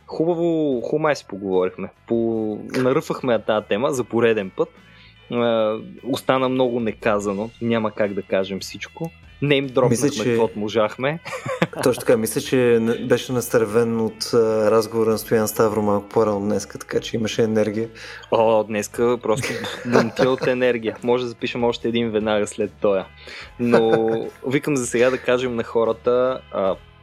[0.08, 1.90] хубаво, хубаво си поговорихме.
[2.08, 2.60] По...
[2.78, 4.70] Наръфахме тази тема за пореден път.
[6.04, 7.50] остана много неказано.
[7.62, 9.12] Няма как да кажем всичко.
[9.42, 10.24] Не им дропнахме мисля, че...
[10.24, 11.20] каквото можахме.
[11.84, 17.00] Точно така, мисля, че беше настървен от разговора на Стоян Ставро малко по-рано днес, така
[17.00, 17.90] че имаше енергия.
[18.32, 19.48] О, днеска просто
[19.86, 20.98] дъмтя от енергия.
[21.04, 23.06] Може да запишем още един веднага след тоя.
[23.60, 24.08] Но
[24.48, 26.42] викам за сега да кажем на хората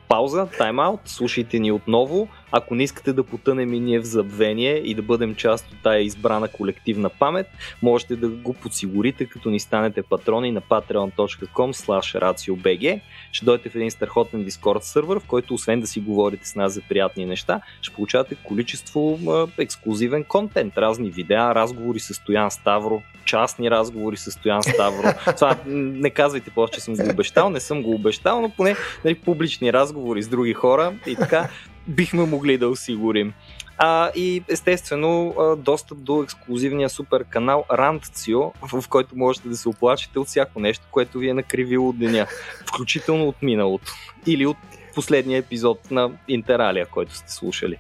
[0.08, 2.28] пауза, тайм-аут, слушайте ни отново.
[2.52, 6.00] Ако не искате да потънем и ние в забвение и да бъдем част от тая
[6.00, 7.46] избрана колективна памет,
[7.82, 11.72] можете да го подсигурите, като ни станете патрони на patreon.com
[12.20, 13.00] raciobg.
[13.32, 16.72] Ще дойдете в един страхотен Discord сервер, в който освен да си говорите с нас
[16.72, 19.18] за приятни неща, ще получавате количество
[19.58, 25.34] ексклюзивен контент, разни видеа, разговори с Стоян Ставро, частни разговори с Стоян Ставро.
[25.36, 29.14] Това не казвайте после, че съм го обещал, не съм го обещал, но поне нали,
[29.14, 31.48] публични разговори с други хора и така
[31.88, 33.32] бихме могли да осигурим.
[33.78, 40.18] А, и естествено достъп до ексклюзивния супер канал Rantcio, в който можете да се оплачете
[40.18, 42.26] от всяко нещо, което ви е накривило от деня,
[42.68, 43.92] включително от миналото
[44.26, 44.56] или от
[44.94, 47.76] последния епизод на Интералия, който сте слушали.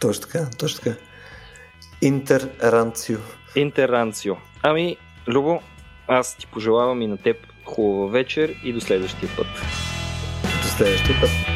[0.00, 0.96] Точно така, точно така.
[2.02, 3.18] Интерранцио.
[3.56, 4.36] Интерранцио.
[4.62, 4.96] Ами,
[5.28, 5.60] Любо,
[6.08, 9.46] аз ти пожелавам и на теб хубава вечер и до следващия път.
[10.62, 11.53] До следващия път.